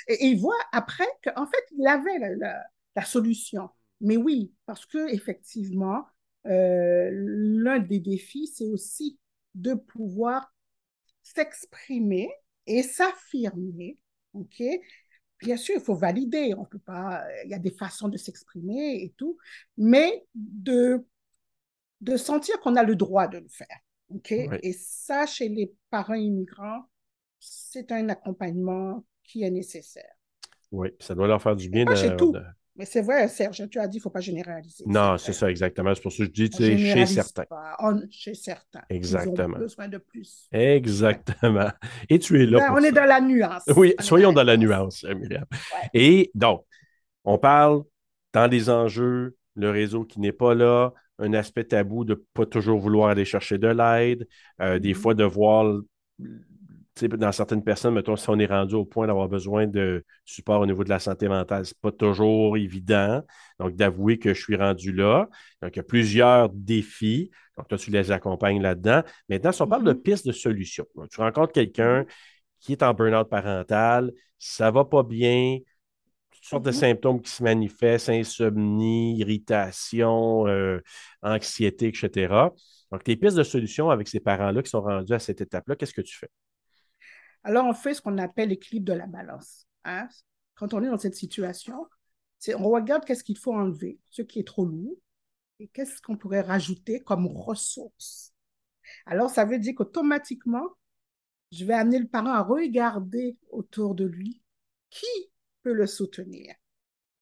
Et, 0.07 0.25
ils 0.25 0.39
voient 0.39 0.55
après 0.71 1.07
qu'en 1.23 1.45
fait, 1.45 1.63
il 1.77 1.87
avait 1.87 2.35
la, 2.37 3.05
solution. 3.05 3.69
Mais 4.01 4.17
oui, 4.17 4.51
parce 4.65 4.85
que 4.85 5.13
effectivement, 5.13 6.05
euh, 6.47 7.09
l'un 7.13 7.79
des 7.79 7.99
défis, 7.99 8.47
c'est 8.47 8.65
aussi 8.65 9.19
de 9.55 9.73
pouvoir 9.73 10.51
s'exprimer 11.21 12.29
et 12.67 12.83
s'affirmer, 12.83 13.97
OK? 14.33 14.61
Bien 15.39 15.57
sûr, 15.57 15.75
il 15.75 15.81
faut 15.81 15.95
valider, 15.95 16.53
on 16.57 16.65
peut 16.65 16.79
pas, 16.79 17.23
il 17.45 17.51
y 17.51 17.53
a 17.53 17.59
des 17.59 17.71
façons 17.71 18.09
de 18.09 18.17
s'exprimer 18.17 19.03
et 19.03 19.13
tout, 19.17 19.37
mais 19.77 20.25
de, 20.35 21.05
de 22.01 22.17
sentir 22.17 22.59
qu'on 22.59 22.75
a 22.75 22.83
le 22.83 22.95
droit 22.95 23.27
de 23.27 23.39
le 23.39 23.47
faire, 23.47 23.79
OK? 24.09 24.31
Et 24.31 24.73
ça, 24.73 25.25
chez 25.25 25.49
les 25.49 25.73
parents 25.89 26.15
immigrants, 26.15 26.89
c'est 27.39 27.91
un 27.91 28.09
accompagnement 28.09 29.05
qui 29.23 29.43
est 29.43 29.51
nécessaire. 29.51 30.13
Oui, 30.71 30.89
ça 30.99 31.15
doit 31.15 31.27
leur 31.27 31.41
faire 31.41 31.55
du 31.55 31.69
bien. 31.69 31.85
Pas 31.85 31.95
chez 31.95 32.15
tout. 32.15 32.35
Mais 32.77 32.85
c'est 32.85 33.01
vrai, 33.01 33.27
Serge, 33.27 33.67
tu 33.69 33.79
as 33.79 33.87
dit 33.87 33.93
qu'il 33.93 33.99
ne 33.99 34.03
faut 34.03 34.09
pas 34.11 34.19
généraliser. 34.19 34.83
Non, 34.85 35.17
c'est 35.17 35.33
ça, 35.33 35.49
exactement. 35.49 35.95
C'est 35.95 36.01
pour 36.01 36.11
ça 36.11 36.19
que 36.19 36.25
je 36.25 36.31
dis, 36.31 36.49
tu 36.49 36.77
chez 36.77 37.05
certains. 37.07 37.45
chez 38.11 38.35
certains. 38.35 38.83
Exactement. 38.89 39.55
Ils 39.55 39.55
ont 39.55 39.59
besoin 39.59 39.87
de 39.87 39.97
plus. 39.97 40.47
Exactement. 40.51 41.71
Et 42.09 42.19
tu 42.19 42.41
es 42.41 42.45
là. 42.45 42.59
Ben, 42.59 42.75
on 42.75 42.83
est 42.83 42.91
dans 42.91 43.05
la 43.05 43.19
nuance. 43.19 43.63
Oui, 43.75 43.95
soyons 43.99 44.31
dans 44.31 44.43
la 44.43 44.57
nuance, 44.57 45.03
Myriam. 45.03 45.45
Et 45.93 46.29
donc, 46.35 46.65
on 47.23 47.39
parle 47.39 47.81
dans 48.33 48.47
les 48.47 48.69
enjeux, 48.69 49.35
le 49.55 49.71
réseau 49.71 50.03
qui 50.05 50.19
n'est 50.19 50.31
pas 50.31 50.53
là, 50.53 50.93
un 51.17 51.33
aspect 51.33 51.63
tabou 51.63 52.05
de 52.05 52.13
ne 52.13 52.19
pas 52.33 52.45
toujours 52.45 52.79
vouloir 52.79 53.09
aller 53.09 53.25
chercher 53.25 53.57
de 53.57 53.67
l'aide, 53.67 54.27
euh, 54.61 54.77
des 54.77 54.91
mm-hmm. 54.91 54.95
fois 54.95 55.13
de 55.15 55.23
voir 55.23 55.81
dans 57.05 57.31
certaines 57.31 57.63
personnes, 57.63 57.93
mettons, 57.93 58.15
si 58.15 58.29
on 58.29 58.39
est 58.39 58.45
rendu 58.45 58.75
au 58.75 58.85
point 58.85 59.07
d'avoir 59.07 59.27
besoin 59.27 59.67
de 59.67 60.03
support 60.25 60.61
au 60.61 60.65
niveau 60.65 60.83
de 60.83 60.89
la 60.89 60.99
santé 60.99 61.27
mentale, 61.27 61.65
ce 61.65 61.73
n'est 61.73 61.79
pas 61.81 61.91
toujours 61.91 62.57
évident. 62.57 63.21
Donc, 63.59 63.75
d'avouer 63.75 64.17
que 64.17 64.33
je 64.33 64.41
suis 64.41 64.55
rendu 64.55 64.91
là. 64.91 65.29
Donc, 65.61 65.75
il 65.75 65.77
y 65.77 65.79
a 65.79 65.83
plusieurs 65.83 66.49
défis. 66.49 67.31
Donc, 67.57 67.67
toi, 67.67 67.77
tu 67.77 67.91
les 67.91 68.11
accompagnes 68.11 68.61
là-dedans. 68.61 69.03
Maintenant, 69.29 69.51
si 69.51 69.61
on 69.61 69.67
parle 69.67 69.83
de 69.83 69.93
mm-hmm. 69.93 70.01
pistes 70.01 70.27
de 70.27 70.31
solutions, 70.31 70.85
tu 71.11 71.21
rencontres 71.21 71.53
quelqu'un 71.53 72.05
qui 72.59 72.73
est 72.73 72.83
en 72.83 72.93
burn-out 72.93 73.29
parental, 73.29 74.11
ça 74.39 74.67
ne 74.67 74.71
va 74.71 74.85
pas 74.85 75.03
bien, 75.03 75.59
toutes 76.31 76.43
sortes 76.43 76.65
de 76.65 76.71
mm-hmm. 76.71 76.73
symptômes 76.73 77.21
qui 77.21 77.31
se 77.31 77.43
manifestent, 77.43 78.09
insomnie, 78.09 79.17
irritation, 79.17 80.47
euh, 80.47 80.79
anxiété, 81.21 81.87
etc. 81.87 82.51
Donc, 82.91 83.03
tes 83.03 83.15
pistes 83.15 83.37
de 83.37 83.43
solutions 83.43 83.89
avec 83.89 84.07
ces 84.07 84.19
parents-là 84.19 84.63
qui 84.63 84.69
sont 84.69 84.81
rendus 84.81 85.13
à 85.13 85.19
cette 85.19 85.41
étape-là, 85.41 85.75
qu'est-ce 85.75 85.93
que 85.93 86.01
tu 86.01 86.17
fais? 86.17 86.29
Alors, 87.47 87.65
on 87.65 87.73
fait 87.73 87.93
ce 87.93 88.01
qu'on 88.01 88.17
appelle 88.17 88.49
l'équilibre 88.49 88.87
de 88.87 88.91
la 88.91 89.07
balance. 89.07 89.65
Hein. 89.85 90.09
Quand 90.55 90.73
on 90.73 90.83
est 90.83 90.89
dans 90.89 90.97
cette 90.97 91.15
situation, 91.15 91.87
on 92.55 92.69
regarde 92.69 93.05
qu'est-ce 93.05 93.23
qu'il 93.23 93.37
faut 93.37 93.53
enlever, 93.53 94.01
ce 94.09 94.21
qui 94.21 94.39
est 94.39 94.47
trop 94.47 94.65
lourd, 94.65 94.97
et 95.61 95.69
qu'est-ce 95.69 96.01
qu'on 96.01 96.17
pourrait 96.17 96.41
rajouter 96.41 96.99
comme 96.99 97.25
ressource. 97.25 98.33
Alors, 99.05 99.29
ça 99.29 99.45
veut 99.45 99.59
dire 99.59 99.75
qu'automatiquement, 99.75 100.67
je 101.53 101.63
vais 101.63 101.73
amener 101.73 101.99
le 101.99 102.07
parent 102.07 102.33
à 102.33 102.43
regarder 102.43 103.37
autour 103.49 103.95
de 103.95 104.03
lui 104.03 104.41
qui 104.89 105.07
peut 105.63 105.71
le 105.71 105.87
soutenir. 105.87 106.53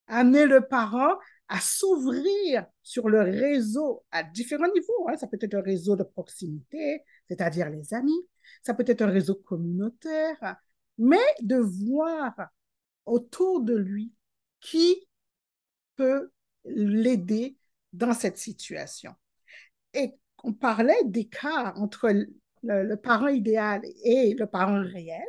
Amener 0.08 0.48
le 0.48 0.68
parent 0.68 1.20
à 1.50 1.60
s'ouvrir 1.60 2.66
sur 2.82 3.10
le 3.10 3.22
réseau 3.22 4.04
à 4.10 4.24
différents 4.24 4.74
niveaux. 4.74 5.08
Hein. 5.08 5.18
Ça 5.18 5.28
peut 5.28 5.38
être 5.40 5.54
un 5.54 5.62
réseau 5.62 5.96
de 5.96 6.04
proximité, 6.04 7.04
c'est-à-dire 7.28 7.70
les 7.70 7.94
amis, 7.94 8.28
ça 8.64 8.74
peut 8.74 8.86
être 8.88 9.02
un 9.02 9.10
réseau 9.10 9.36
communautaire, 9.36 10.58
mais 10.98 11.26
de 11.42 11.58
voir 11.58 12.34
autour 13.06 13.62
de 13.62 13.76
lui 13.76 14.14
qui 14.60 15.08
peut 15.96 16.32
l'aider 16.66 17.58
dans 17.94 18.14
cette 18.14 18.38
situation. 18.38 19.14
Et 19.94 20.14
on 20.44 20.54
parlait 20.54 21.04
d'écart 21.06 21.80
entre 21.80 22.12
le, 22.64 22.96
parent 22.96 23.28
idéal 23.28 23.82
et 24.04 24.34
le 24.34 24.46
parent 24.48 24.82
réel, 24.82 25.24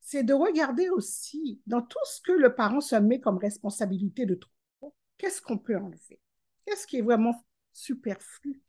c'est 0.00 0.22
de 0.22 0.34
regarder 0.34 0.88
aussi 0.90 1.60
dans 1.66 1.82
tout 1.82 1.98
ce 2.04 2.20
que 2.20 2.32
le 2.32 2.54
parent 2.54 2.80
se 2.80 2.96
met 2.96 3.20
comme 3.20 3.38
responsabilité 3.38 4.26
de 4.26 4.34
trop, 4.34 4.94
qu'est-ce 5.16 5.40
qu'on 5.40 5.58
peut 5.58 5.76
enlever? 5.76 6.20
Qu'est-ce 6.66 6.86
qui 6.86 6.98
est 6.98 7.02
vraiment 7.02 7.34
superflu 7.72 8.62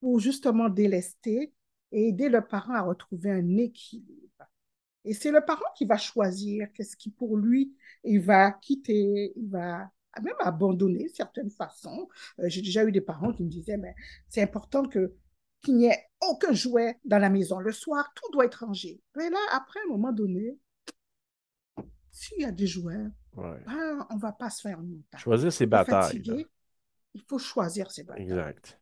pour 0.00 0.20
justement 0.20 0.68
délester 0.68 1.52
et 1.94 2.08
aider 2.08 2.28
le 2.28 2.40
parent 2.40 2.74
à 2.74 2.82
retrouver 2.82 3.30
un 3.30 3.56
équilibre. 3.56 4.20
Et 5.04 5.14
c'est 5.14 5.30
le 5.30 5.40
parent 5.44 5.64
qui 5.76 5.84
va 5.84 5.96
choisir 5.96 6.68
qu'est-ce 6.72 6.96
qui 6.96 7.10
pour 7.10 7.36
lui, 7.36 7.74
il 8.02 8.20
va 8.20 8.50
quitter, 8.50 9.32
il 9.36 9.48
va 9.48 9.90
même 10.22 10.34
abandonner 10.40 11.08
certaines 11.08 11.50
façons. 11.50 12.08
Euh, 12.40 12.44
j'ai 12.48 12.62
déjà 12.62 12.84
eu 12.84 12.92
des 12.92 13.00
parents 13.00 13.32
qui 13.32 13.44
me 13.44 13.48
disaient, 13.48 13.76
mais 13.76 13.94
c'est 14.28 14.42
important 14.42 14.84
que 14.84 15.14
qu'il 15.62 15.76
n'y 15.76 15.86
ait 15.86 16.06
aucun 16.20 16.52
jouet 16.52 16.98
dans 17.04 17.18
la 17.18 17.30
maison. 17.30 17.58
Le 17.58 17.72
soir, 17.72 18.12
tout 18.14 18.30
doit 18.32 18.44
être 18.44 18.66
rangé. 18.66 19.00
Mais 19.16 19.30
là, 19.30 19.38
après, 19.52 19.80
un 19.86 19.92
moment 19.92 20.12
donné, 20.12 20.58
s'il 22.10 22.42
y 22.42 22.44
a 22.44 22.52
des 22.52 22.66
jouets, 22.66 23.06
ben, 23.34 24.06
on 24.10 24.16
ne 24.16 24.20
va 24.20 24.32
pas 24.32 24.50
se 24.50 24.60
faire 24.60 24.78
montage. 24.78 25.22
Choisir 25.22 25.52
ses 25.52 25.66
batailles. 25.66 26.22
il 27.14 27.22
faut 27.22 27.38
choisir 27.38 27.90
ses 27.90 28.02
batailles. 28.02 28.24
Exact. 28.24 28.78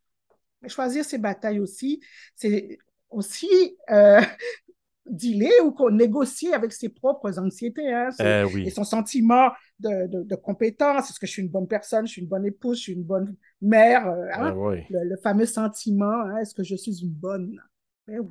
Mais 0.60 0.68
choisir 0.68 1.04
ses 1.04 1.18
batailles 1.18 1.60
aussi, 1.60 2.02
c'est 2.34 2.78
aussi 3.12 3.76
euh, 3.90 4.20
dealer 5.06 5.52
ou 5.64 5.72
qu'on 5.72 5.90
négocie 5.90 6.52
avec 6.52 6.72
ses 6.72 6.88
propres 6.88 7.38
anxiétés 7.38 7.92
hein, 7.92 8.08
eh 8.20 8.44
et 8.66 8.70
son 8.70 8.84
sentiment 8.84 9.50
de, 9.80 10.06
de, 10.24 10.34
compétence. 10.36 11.10
Est-ce 11.10 11.18
que 11.18 11.26
je 11.26 11.32
suis 11.32 11.42
une 11.42 11.48
bonne 11.48 11.66
personne, 11.66 12.06
je 12.06 12.12
suis 12.12 12.22
une 12.22 12.28
bonne 12.28 12.46
épouse, 12.46 12.78
je 12.78 12.82
suis 12.82 12.92
une 12.92 13.04
bonne 13.04 13.36
mère? 13.60 14.06
Euh, 14.06 14.26
hein? 14.34 14.54
eh 14.76 14.92
le, 14.92 15.16
fameux 15.16 15.46
sentiment, 15.46 16.12
hein, 16.12 16.38
est-ce 16.38 16.54
que 16.54 16.62
je 16.62 16.76
suis 16.76 17.02
une 17.02 17.10
bonne 17.10 17.60
ou 18.08 18.30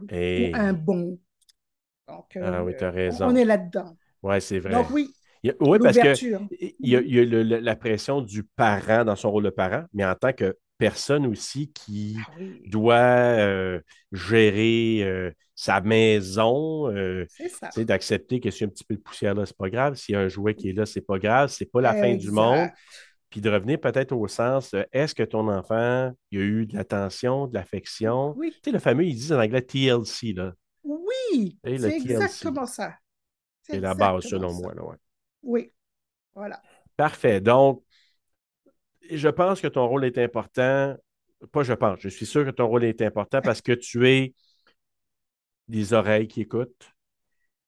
un 0.53 0.73
bon? 0.73 1.19
Donc, 2.07 2.37
ah 2.41 2.63
oui, 2.63 2.73
tu 2.77 2.83
as 2.83 2.87
euh, 2.87 2.91
raison. 2.91 3.25
On 3.27 3.35
est 3.35 3.45
là-dedans. 3.45 3.95
Oui, 4.23 4.41
c'est 4.41 4.59
vrai. 4.59 4.73
Donc 4.73 4.89
oui, 4.91 5.09
oui, 5.59 5.79
parce 5.79 5.97
qu'il 5.97 6.39
y 6.79 6.95
a, 6.95 7.01
y 7.01 7.19
a 7.19 7.43
la 7.43 7.75
pression 7.75 8.21
du 8.21 8.43
parent 8.43 9.03
dans 9.05 9.15
son 9.15 9.31
rôle 9.31 9.45
de 9.45 9.49
parent, 9.49 9.85
mais 9.93 10.05
en 10.05 10.15
tant 10.15 10.33
que 10.33 10.57
personne 10.81 11.27
aussi 11.27 11.71
qui 11.71 12.17
ah 12.25 12.31
doit 12.65 12.95
euh, 12.95 13.79
gérer 14.11 15.03
euh, 15.03 15.29
sa 15.53 15.79
maison, 15.79 16.91
euh, 16.91 17.27
d'accepter 17.77 18.39
que 18.39 18.49
s'il 18.49 18.61
y 18.61 18.63
a 18.63 18.67
un 18.67 18.71
petit 18.71 18.83
peu 18.83 18.95
de 18.95 18.99
poussière 18.99 19.35
là, 19.35 19.45
c'est 19.45 19.55
pas 19.55 19.69
grave. 19.69 19.93
S'il 19.93 20.13
y 20.13 20.15
a 20.15 20.21
un 20.21 20.27
jouet 20.27 20.55
qui 20.55 20.69
est 20.69 20.73
là, 20.73 20.87
c'est 20.87 21.05
pas 21.05 21.19
grave, 21.19 21.51
c'est 21.51 21.67
pas 21.67 21.81
la 21.81 21.93
fin 21.93 22.15
du 22.15 22.31
monde. 22.31 22.67
Puis 23.29 23.41
de 23.41 23.49
revenir 23.51 23.79
peut-être 23.79 24.11
au 24.11 24.27
sens, 24.27 24.75
est-ce 24.91 25.13
que 25.13 25.21
ton 25.21 25.47
enfant, 25.49 26.11
il 26.31 26.39
y 26.39 26.41
a 26.41 26.45
eu 26.45 26.65
de 26.65 26.75
l'attention, 26.75 27.45
de 27.45 27.53
l'affection? 27.53 28.33
Oui. 28.35 28.51
Tu 28.51 28.59
sais, 28.65 28.71
le 28.71 28.79
fameux, 28.79 29.05
ils 29.05 29.13
disent 29.13 29.33
en 29.33 29.39
anglais 29.39 29.61
TLC, 29.61 30.33
là. 30.33 30.53
Oui, 30.83 31.59
c'est 31.63 31.95
exactement 31.95 32.65
ça. 32.65 32.95
C'est 33.61 33.79
la 33.79 33.93
base, 33.93 34.23
selon 34.23 34.51
moi. 34.51 34.73
Là, 34.73 34.81
Oui, 35.43 35.71
voilà. 36.33 36.59
Parfait. 36.97 37.39
Donc, 37.39 37.83
je 39.17 39.29
pense 39.29 39.61
que 39.61 39.67
ton 39.67 39.87
rôle 39.87 40.05
est 40.05 40.17
important. 40.17 40.95
Pas 41.51 41.63
je 41.63 41.73
pense, 41.73 41.99
je 41.99 42.09
suis 42.09 42.25
sûr 42.25 42.45
que 42.45 42.51
ton 42.51 42.67
rôle 42.67 42.83
est 42.83 43.01
important 43.01 43.41
parce 43.41 43.61
que 43.61 43.71
tu 43.71 44.07
es 44.07 44.33
des 45.67 45.93
oreilles 45.93 46.27
qui 46.27 46.41
écoutent, 46.41 46.91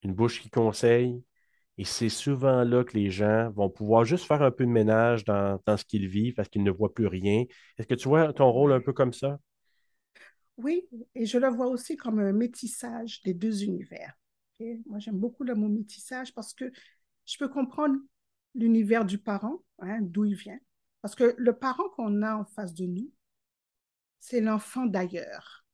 une 0.02 0.14
bouche 0.14 0.40
qui 0.40 0.50
conseille. 0.50 1.24
Et 1.76 1.84
c'est 1.84 2.08
souvent 2.08 2.62
là 2.62 2.84
que 2.84 2.96
les 2.96 3.10
gens 3.10 3.50
vont 3.50 3.68
pouvoir 3.68 4.04
juste 4.04 4.26
faire 4.26 4.42
un 4.42 4.52
peu 4.52 4.64
de 4.64 4.70
ménage 4.70 5.24
dans, 5.24 5.58
ce 5.66 5.84
qu'ils 5.84 6.06
vivent 6.06 6.34
parce 6.34 6.48
qu'ils 6.48 6.62
ne 6.62 6.70
voient 6.70 6.94
plus 6.94 7.08
rien. 7.08 7.44
Est-ce 7.78 7.88
que 7.88 7.94
tu 7.94 8.08
vois 8.08 8.32
ton 8.32 8.50
rôle 8.50 8.72
un 8.72 8.80
peu 8.80 8.92
comme 8.92 9.12
ça? 9.12 9.40
Oui, 10.56 10.86
et 11.16 11.26
je 11.26 11.36
le 11.36 11.48
vois 11.48 11.66
aussi 11.66 11.96
comme 11.96 12.20
un 12.20 12.32
métissage 12.32 13.22
des 13.22 13.34
deux 13.34 13.64
univers. 13.64 14.14
Moi, 14.86 15.00
j'aime 15.00 15.18
beaucoup 15.18 15.42
le 15.42 15.56
mot 15.56 15.68
métissage 15.68 16.32
parce 16.32 16.54
que 16.54 16.70
je 17.26 17.36
peux 17.38 17.48
comprendre 17.48 17.96
l'univers 18.54 19.04
du 19.04 19.18
parent, 19.18 19.58
hein, 19.80 19.98
d'où 20.00 20.24
il 20.24 20.36
vient, 20.36 20.60
parce 21.04 21.16
que 21.16 21.34
le 21.36 21.52
parent 21.52 21.90
qu'on 21.90 22.22
a 22.22 22.34
en 22.34 22.46
face 22.46 22.72
de 22.72 22.86
nous, 22.86 23.12
c'est 24.20 24.40
l'enfant 24.40 24.86
d'ailleurs. 24.86 25.66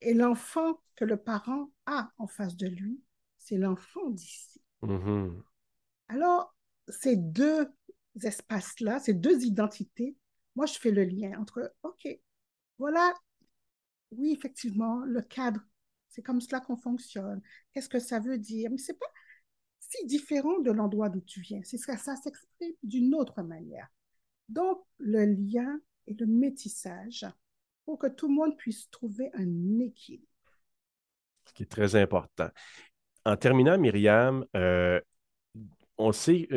Et 0.00 0.14
l'enfant 0.14 0.80
que 0.94 1.04
le 1.04 1.18
parent 1.18 1.70
a 1.84 2.10
en 2.16 2.28
face 2.28 2.56
de 2.56 2.66
lui, 2.66 2.98
c'est 3.36 3.58
l'enfant 3.58 4.08
d'ici. 4.08 4.62
Mm-hmm. 4.80 5.42
Alors, 6.08 6.56
ces 6.88 7.16
deux 7.16 7.70
espaces-là, 8.22 9.00
ces 9.00 9.12
deux 9.12 9.44
identités, 9.44 10.16
moi, 10.54 10.64
je 10.64 10.78
fais 10.78 10.90
le 10.90 11.04
lien 11.04 11.38
entre, 11.38 11.74
OK, 11.82 12.08
voilà, 12.78 13.12
oui, 14.12 14.32
effectivement, 14.32 15.00
le 15.00 15.20
cadre, 15.20 15.60
c'est 16.08 16.22
comme 16.22 16.40
cela 16.40 16.60
qu'on 16.60 16.78
fonctionne. 16.78 17.42
Qu'est-ce 17.74 17.90
que 17.90 17.98
ça 17.98 18.18
veut 18.18 18.38
dire? 18.38 18.70
Mais 18.70 18.78
c'est 18.78 18.98
pas, 18.98 19.12
différent 20.04 20.58
de 20.60 20.70
l'endroit 20.70 21.08
d'où 21.08 21.20
tu 21.20 21.40
viens. 21.40 21.60
C'est 21.64 21.78
ça, 21.78 21.96
ça 21.96 22.16
s'exprime 22.16 22.72
d'une 22.82 23.14
autre 23.14 23.42
manière. 23.42 23.88
Donc, 24.48 24.82
le 24.98 25.24
lien 25.24 25.80
et 26.06 26.14
le 26.14 26.26
métissage 26.26 27.26
pour 27.84 27.98
que 27.98 28.06
tout 28.06 28.28
le 28.28 28.34
monde 28.34 28.56
puisse 28.56 28.90
trouver 28.90 29.30
un 29.34 29.78
équilibre. 29.80 30.26
Ce 31.46 31.52
qui 31.52 31.62
est 31.62 31.70
très 31.70 31.94
important. 31.96 32.48
En 33.24 33.36
terminant, 33.36 33.78
Myriam, 33.78 34.44
euh, 34.56 35.00
on 35.98 36.12
sait, 36.12 36.48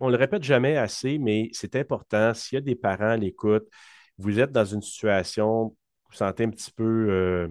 on 0.00 0.08
le 0.08 0.16
répète 0.16 0.42
jamais 0.42 0.76
assez, 0.76 1.18
mais 1.18 1.48
c'est 1.52 1.76
important. 1.76 2.32
S'il 2.34 2.56
y 2.56 2.58
a 2.58 2.62
des 2.62 2.76
parents 2.76 3.10
à 3.10 3.16
l'écoute, 3.16 3.68
vous 4.18 4.38
êtes 4.38 4.52
dans 4.52 4.64
une 4.64 4.82
situation, 4.82 5.64
vous 5.64 5.76
vous 6.10 6.16
sentez 6.16 6.44
un 6.44 6.50
petit 6.50 6.70
peu 6.70 6.84
euh, 7.10 7.48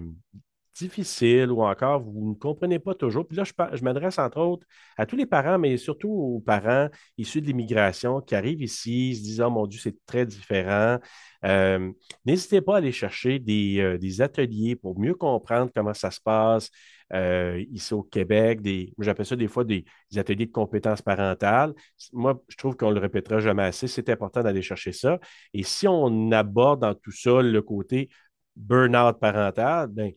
difficile 0.78 1.50
ou 1.50 1.62
encore 1.62 2.00
vous 2.02 2.30
ne 2.30 2.34
comprenez 2.34 2.78
pas 2.78 2.94
toujours. 2.94 3.26
Puis 3.26 3.36
là, 3.36 3.44
je, 3.44 3.82
m'adresse 3.82 4.18
entre 4.18 4.38
autres 4.38 4.66
à 4.96 5.06
tous 5.06 5.16
les 5.16 5.26
parents, 5.26 5.58
mais 5.58 5.76
surtout 5.76 6.10
aux 6.10 6.40
parents 6.40 6.88
issus 7.16 7.40
de 7.40 7.46
l'immigration 7.46 8.20
qui 8.20 8.34
arrivent 8.34 8.62
ici, 8.62 9.16
se 9.16 9.22
disent 9.22 9.40
Oh 9.40 9.50
mon 9.50 9.66
Dieu, 9.66 9.80
c'est 9.82 9.96
très 10.06 10.26
différent. 10.26 10.98
Euh, 11.44 11.92
n'hésitez 12.24 12.60
pas 12.60 12.74
à 12.74 12.78
aller 12.78 12.92
chercher 12.92 13.38
des, 13.38 13.78
euh, 13.80 13.98
des, 13.98 14.20
ateliers 14.20 14.74
pour 14.74 14.98
mieux 14.98 15.14
comprendre 15.14 15.70
comment 15.74 15.94
ça 15.94 16.10
se 16.10 16.20
passe 16.20 16.70
euh, 17.12 17.64
ici 17.70 17.94
au 17.94 18.02
Québec. 18.02 18.60
J'appelle 18.98 19.26
ça 19.26 19.36
des 19.36 19.48
fois 19.48 19.64
des, 19.64 19.84
ateliers 20.16 20.46
de 20.46 20.52
compétences 20.52 21.02
parentales. 21.02 21.74
Moi, 22.12 22.42
je 22.48 22.56
trouve 22.56 22.76
qu'on 22.76 22.90
ne 22.90 22.94
le 22.94 23.00
répétera 23.00 23.40
jamais 23.40 23.62
assez. 23.62 23.86
C'est 23.88 24.08
important 24.08 24.42
d'aller 24.42 24.62
chercher 24.62 24.92
ça. 24.92 25.18
Et 25.54 25.62
si 25.62 25.86
on 25.88 26.32
aborde 26.32 26.80
dans 26.80 26.94
tout 26.94 27.12
ça 27.12 27.40
le 27.40 27.62
côté 27.62 28.08
burn-out 28.56 29.18
parental, 29.20 29.88
bien, 29.88 30.10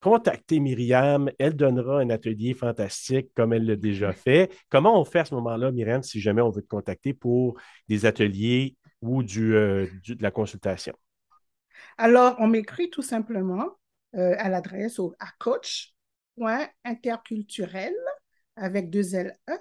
contactez 0.00 0.60
Myriam. 0.60 1.30
Elle 1.38 1.56
donnera 1.56 2.00
un 2.00 2.10
atelier 2.10 2.52
fantastique 2.54 3.30
comme 3.34 3.52
elle 3.52 3.66
l'a 3.66 3.74
déjà 3.76 4.12
fait. 4.12 4.52
Comment 4.68 5.00
on 5.00 5.04
fait 5.04 5.20
à 5.20 5.24
ce 5.24 5.34
moment-là, 5.34 5.70
Myriam, 5.72 6.02
si 6.02 6.20
jamais 6.20 6.42
on 6.42 6.50
veut 6.50 6.62
te 6.62 6.68
contacter 6.68 7.14
pour 7.14 7.58
des 7.88 8.06
ateliers 8.06 8.76
ou 9.00 9.22
du, 9.22 9.54
euh, 9.54 9.86
de 10.06 10.22
la 10.22 10.30
consultation? 10.30 10.94
Alors, 11.98 12.36
on 12.38 12.46
m'écrit 12.46 12.90
tout 12.90 13.02
simplement 13.02 13.78
euh, 14.14 14.34
à 14.38 14.48
l'adresse 14.48 15.00
à 15.18 15.26
coach.interculturel 15.38 17.94
avec 18.56 18.90
deux 18.90 19.14
L 19.14 19.36
E 19.48 19.54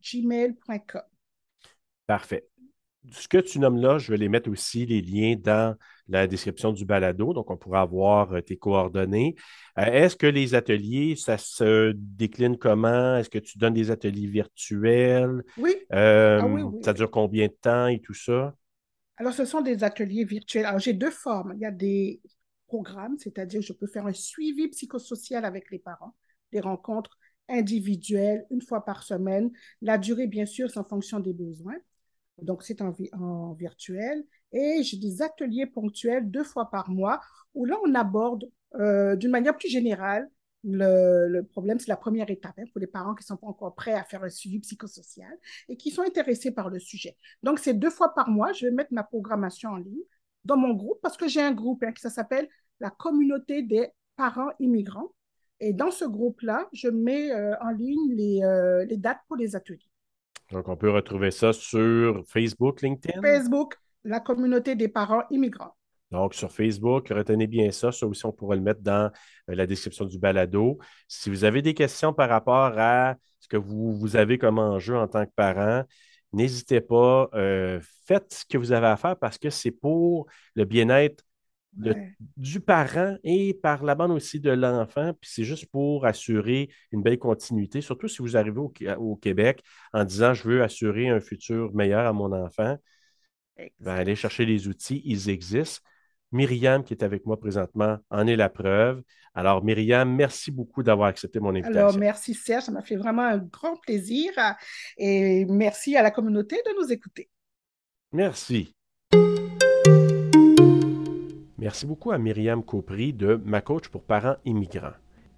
gmail.com. 0.00 1.02
Parfait 2.06 2.48
ce 3.12 3.28
que 3.28 3.38
tu 3.38 3.58
nommes 3.58 3.78
là, 3.78 3.98
je 3.98 4.10
vais 4.10 4.18
les 4.18 4.28
mettre 4.28 4.50
aussi, 4.50 4.86
les 4.86 5.00
liens 5.00 5.36
dans 5.36 5.76
la 6.08 6.26
description 6.26 6.72
du 6.72 6.84
balado, 6.84 7.32
donc 7.32 7.50
on 7.50 7.56
pourra 7.56 7.80
avoir 7.80 8.32
euh, 8.32 8.40
tes 8.40 8.56
coordonnées. 8.56 9.34
Euh, 9.78 9.84
est-ce 9.84 10.16
que 10.16 10.26
les 10.26 10.54
ateliers, 10.54 11.16
ça 11.16 11.38
se 11.38 11.92
décline 11.96 12.58
comment? 12.58 13.16
Est-ce 13.16 13.30
que 13.30 13.38
tu 13.38 13.58
donnes 13.58 13.74
des 13.74 13.90
ateliers 13.90 14.26
virtuels? 14.26 15.42
Oui. 15.56 15.74
Euh, 15.92 16.40
ah 16.42 16.46
oui, 16.46 16.62
Ça 16.82 16.92
dure 16.92 17.10
combien 17.10 17.46
de 17.46 17.56
temps 17.60 17.86
et 17.86 18.00
tout 18.00 18.14
ça? 18.14 18.54
Alors, 19.16 19.32
ce 19.32 19.44
sont 19.44 19.60
des 19.60 19.84
ateliers 19.84 20.24
virtuels. 20.24 20.66
Alors, 20.66 20.80
j'ai 20.80 20.92
deux 20.92 21.10
formes. 21.10 21.52
Il 21.54 21.60
y 21.60 21.66
a 21.66 21.70
des 21.70 22.20
programmes, 22.66 23.16
c'est-à-dire 23.18 23.62
je 23.62 23.72
peux 23.72 23.86
faire 23.86 24.06
un 24.06 24.12
suivi 24.12 24.68
psychosocial 24.68 25.44
avec 25.44 25.70
les 25.70 25.78
parents, 25.78 26.14
des 26.52 26.60
rencontres 26.60 27.16
individuelles 27.48 28.44
une 28.50 28.62
fois 28.62 28.84
par 28.84 29.02
semaine. 29.02 29.50
La 29.82 29.98
durée, 29.98 30.26
bien 30.26 30.46
sûr, 30.46 30.70
c'est 30.70 30.78
en 30.78 30.84
fonction 30.84 31.20
des 31.20 31.32
besoins. 31.32 31.76
Donc, 32.38 32.62
c'est 32.62 32.80
en, 32.82 33.52
virtuel. 33.54 34.24
Et 34.52 34.82
j'ai 34.82 34.98
des 34.98 35.22
ateliers 35.22 35.66
ponctuels 35.66 36.30
deux 36.30 36.44
fois 36.44 36.70
par 36.70 36.90
mois 36.90 37.20
où 37.54 37.64
là, 37.64 37.76
on 37.84 37.94
aborde 37.94 38.44
euh, 38.76 39.16
d'une 39.16 39.30
manière 39.30 39.56
plus 39.56 39.68
générale 39.68 40.28
le, 40.64 41.42
problème. 41.42 41.78
C'est 41.78 41.88
la 41.88 41.96
première 41.96 42.30
étape 42.30 42.54
hein, 42.58 42.64
pour 42.72 42.80
les 42.80 42.86
parents 42.86 43.14
qui 43.14 43.22
ne 43.22 43.26
sont 43.26 43.36
pas 43.36 43.46
encore 43.46 43.74
prêts 43.74 43.92
à 43.92 44.04
faire 44.04 44.24
un 44.24 44.30
suivi 44.30 44.58
psychosocial 44.60 45.32
et 45.68 45.76
qui 45.76 45.90
sont 45.90 46.02
intéressés 46.02 46.50
par 46.50 46.70
le 46.70 46.78
sujet. 46.78 47.16
Donc, 47.42 47.58
c'est 47.58 47.74
deux 47.74 47.90
fois 47.90 48.14
par 48.14 48.28
mois. 48.30 48.52
Je 48.52 48.66
vais 48.66 48.72
mettre 48.72 48.92
ma 48.92 49.04
programmation 49.04 49.70
en 49.70 49.76
ligne 49.76 50.02
dans 50.44 50.56
mon 50.56 50.74
groupe 50.74 50.98
parce 51.02 51.16
que 51.16 51.28
j'ai 51.28 51.42
un 51.42 51.52
groupe 51.52 51.82
hein, 51.82 51.92
qui 51.92 52.02
s'appelle 52.08 52.48
la 52.80 52.90
communauté 52.90 53.62
des 53.62 53.88
parents 54.16 54.50
immigrants. 54.58 55.12
Et 55.60 55.72
dans 55.72 55.90
ce 55.90 56.04
groupe-là, 56.04 56.68
je 56.72 56.88
mets 56.88 57.32
euh, 57.32 57.54
en 57.60 57.70
ligne 57.70 58.44
euh, 58.44 58.84
les 58.84 58.96
dates 58.96 59.20
pour 59.28 59.36
les 59.36 59.56
ateliers. 59.56 59.88
Donc, 60.54 60.68
on 60.68 60.76
peut 60.76 60.90
retrouver 60.90 61.32
ça 61.32 61.52
sur 61.52 62.22
Facebook, 62.28 62.80
LinkedIn. 62.80 63.20
Facebook, 63.20 63.74
la 64.04 64.20
communauté 64.20 64.76
des 64.76 64.86
parents 64.86 65.24
immigrants. 65.32 65.74
Donc, 66.12 66.32
sur 66.32 66.52
Facebook, 66.52 67.08
retenez 67.08 67.48
bien 67.48 67.72
ça. 67.72 67.90
Ça 67.90 68.06
aussi, 68.06 68.24
on 68.24 68.30
pourra 68.30 68.54
le 68.54 68.60
mettre 68.62 68.80
dans 68.80 69.10
euh, 69.50 69.54
la 69.56 69.66
description 69.66 70.04
du 70.04 70.16
balado. 70.16 70.78
Si 71.08 71.28
vous 71.28 71.42
avez 71.42 71.60
des 71.60 71.74
questions 71.74 72.12
par 72.12 72.28
rapport 72.28 72.72
à 72.78 73.16
ce 73.40 73.48
que 73.48 73.56
vous, 73.56 73.94
vous 73.94 74.14
avez 74.14 74.38
comme 74.38 74.60
enjeu 74.60 74.96
en 74.96 75.08
tant 75.08 75.26
que 75.26 75.32
parent, 75.34 75.82
n'hésitez 76.32 76.80
pas. 76.80 77.28
Euh, 77.34 77.80
faites 78.06 78.32
ce 78.32 78.44
que 78.44 78.56
vous 78.56 78.70
avez 78.70 78.86
à 78.86 78.96
faire 78.96 79.16
parce 79.16 79.38
que 79.38 79.50
c'est 79.50 79.72
pour 79.72 80.28
le 80.54 80.64
bien-être 80.64 81.24
du 82.36 82.60
parent 82.60 83.16
et 83.24 83.54
par 83.54 83.84
la 83.84 83.94
bande 83.94 84.12
aussi 84.12 84.40
de 84.40 84.50
l'enfant. 84.50 85.12
Puis 85.20 85.30
c'est 85.32 85.44
juste 85.44 85.66
pour 85.66 86.06
assurer 86.06 86.68
une 86.92 87.02
belle 87.02 87.18
continuité, 87.18 87.80
surtout 87.80 88.08
si 88.08 88.22
vous 88.22 88.36
arrivez 88.36 88.60
au, 88.60 89.16
Québec 89.16 89.62
en 89.92 90.04
disant 90.04 90.34
je 90.34 90.48
veux 90.48 90.62
assurer 90.62 91.08
un 91.08 91.20
futur 91.20 91.74
meilleur 91.74 92.06
à 92.06 92.12
mon 92.12 92.32
enfant. 92.32 92.76
Ben, 93.56 93.70
allez 93.86 94.16
chercher 94.16 94.44
les 94.44 94.68
outils, 94.68 95.02
ils 95.04 95.30
existent. 95.30 95.80
Myriam, 96.32 96.82
qui 96.82 96.94
est 96.94 97.04
avec 97.04 97.26
moi 97.26 97.38
présentement, 97.38 97.98
en 98.10 98.26
est 98.26 98.34
la 98.34 98.48
preuve. 98.48 99.02
Alors, 99.34 99.64
Myriam, 99.64 100.12
merci 100.12 100.50
beaucoup 100.50 100.82
d'avoir 100.82 101.08
accepté 101.08 101.38
mon 101.38 101.50
invitation. 101.50 101.78
Alors, 101.78 101.96
merci 101.96 102.34
Serge, 102.34 102.64
ça 102.64 102.72
m'a 102.72 102.82
fait 102.82 102.96
vraiment 102.96 103.22
un 103.22 103.38
grand 103.38 103.76
plaisir 103.76 104.32
et 104.96 105.44
merci 105.44 105.96
à 105.96 106.02
la 106.02 106.10
communauté 106.10 106.56
de 106.56 106.82
nous 106.82 106.92
écouter. 106.92 107.30
Merci. 108.12 108.74
Merci 111.64 111.86
beaucoup 111.86 112.10
à 112.10 112.18
Myriam 112.18 112.62
Caupry 112.62 113.14
de 113.14 113.40
Ma 113.42 113.62
Coach 113.62 113.88
pour 113.88 114.02
parents 114.02 114.36
immigrants. 114.44 114.92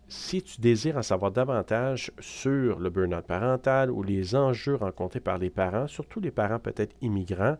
Si 0.08 0.42
tu 0.42 0.60
désires 0.60 0.96
en 0.96 1.02
savoir 1.02 1.30
davantage 1.30 2.10
sur 2.18 2.80
le 2.80 2.90
burn-out 2.90 3.24
parental 3.24 3.92
ou 3.92 4.02
les 4.02 4.34
enjeux 4.34 4.74
rencontrés 4.74 5.20
par 5.20 5.38
les 5.38 5.50
parents, 5.50 5.86
surtout 5.86 6.18
les 6.18 6.32
parents 6.32 6.58
peut-être 6.58 6.96
immigrants, 7.00 7.56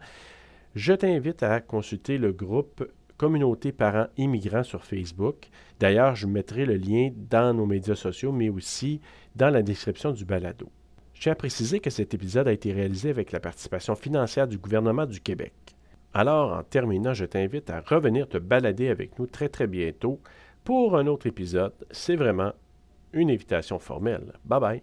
je 0.74 0.94
t'invite 0.94 1.44
à 1.44 1.61
consulter 1.61 2.18
le 2.18 2.33
groupe 2.33 2.90
Communauté 3.16 3.70
parents 3.70 4.09
immigrants 4.16 4.64
sur 4.64 4.85
Facebook. 4.85 5.48
D'ailleurs, 5.79 6.16
je 6.16 6.26
mettrai 6.26 6.66
le 6.66 6.74
lien 6.74 7.12
dans 7.14 7.55
nos 7.55 7.66
médias 7.66 7.94
sociaux, 7.94 8.33
mais 8.33 8.48
aussi 8.48 9.00
dans 9.37 9.50
la 9.50 9.62
description 9.62 10.11
du 10.11 10.24
balado. 10.24 10.68
Je 11.14 11.20
tiens 11.20 11.33
à 11.33 11.37
préciser 11.37 11.79
que 11.79 11.90
cet 11.90 12.14
épisode 12.14 12.48
a 12.48 12.52
été 12.52 12.72
réalisé 12.72 13.11
avec 13.11 13.31
la 13.31 13.38
participation 13.38 13.94
financière 13.94 14.48
du 14.48 14.59
gouvernement 14.59 15.07
du 15.07 15.20
Québec. 15.20 15.52
Alors, 16.18 16.55
en 16.55 16.62
terminant, 16.62 17.12
je 17.12 17.26
t'invite 17.26 17.68
à 17.68 17.83
revenir 17.83 18.26
te 18.26 18.38
balader 18.38 18.88
avec 18.88 19.18
nous 19.18 19.26
très 19.26 19.50
très 19.50 19.66
bientôt 19.66 20.18
pour 20.64 20.96
un 20.96 21.07
autre 21.09 21.26
épisode. 21.26 21.74
C'est 21.90 22.16
vraiment 22.16 22.55
une 23.12 23.31
invitation 23.31 23.79
formelle. 23.79 24.33
Bye 24.46 24.61
bye. 24.61 24.83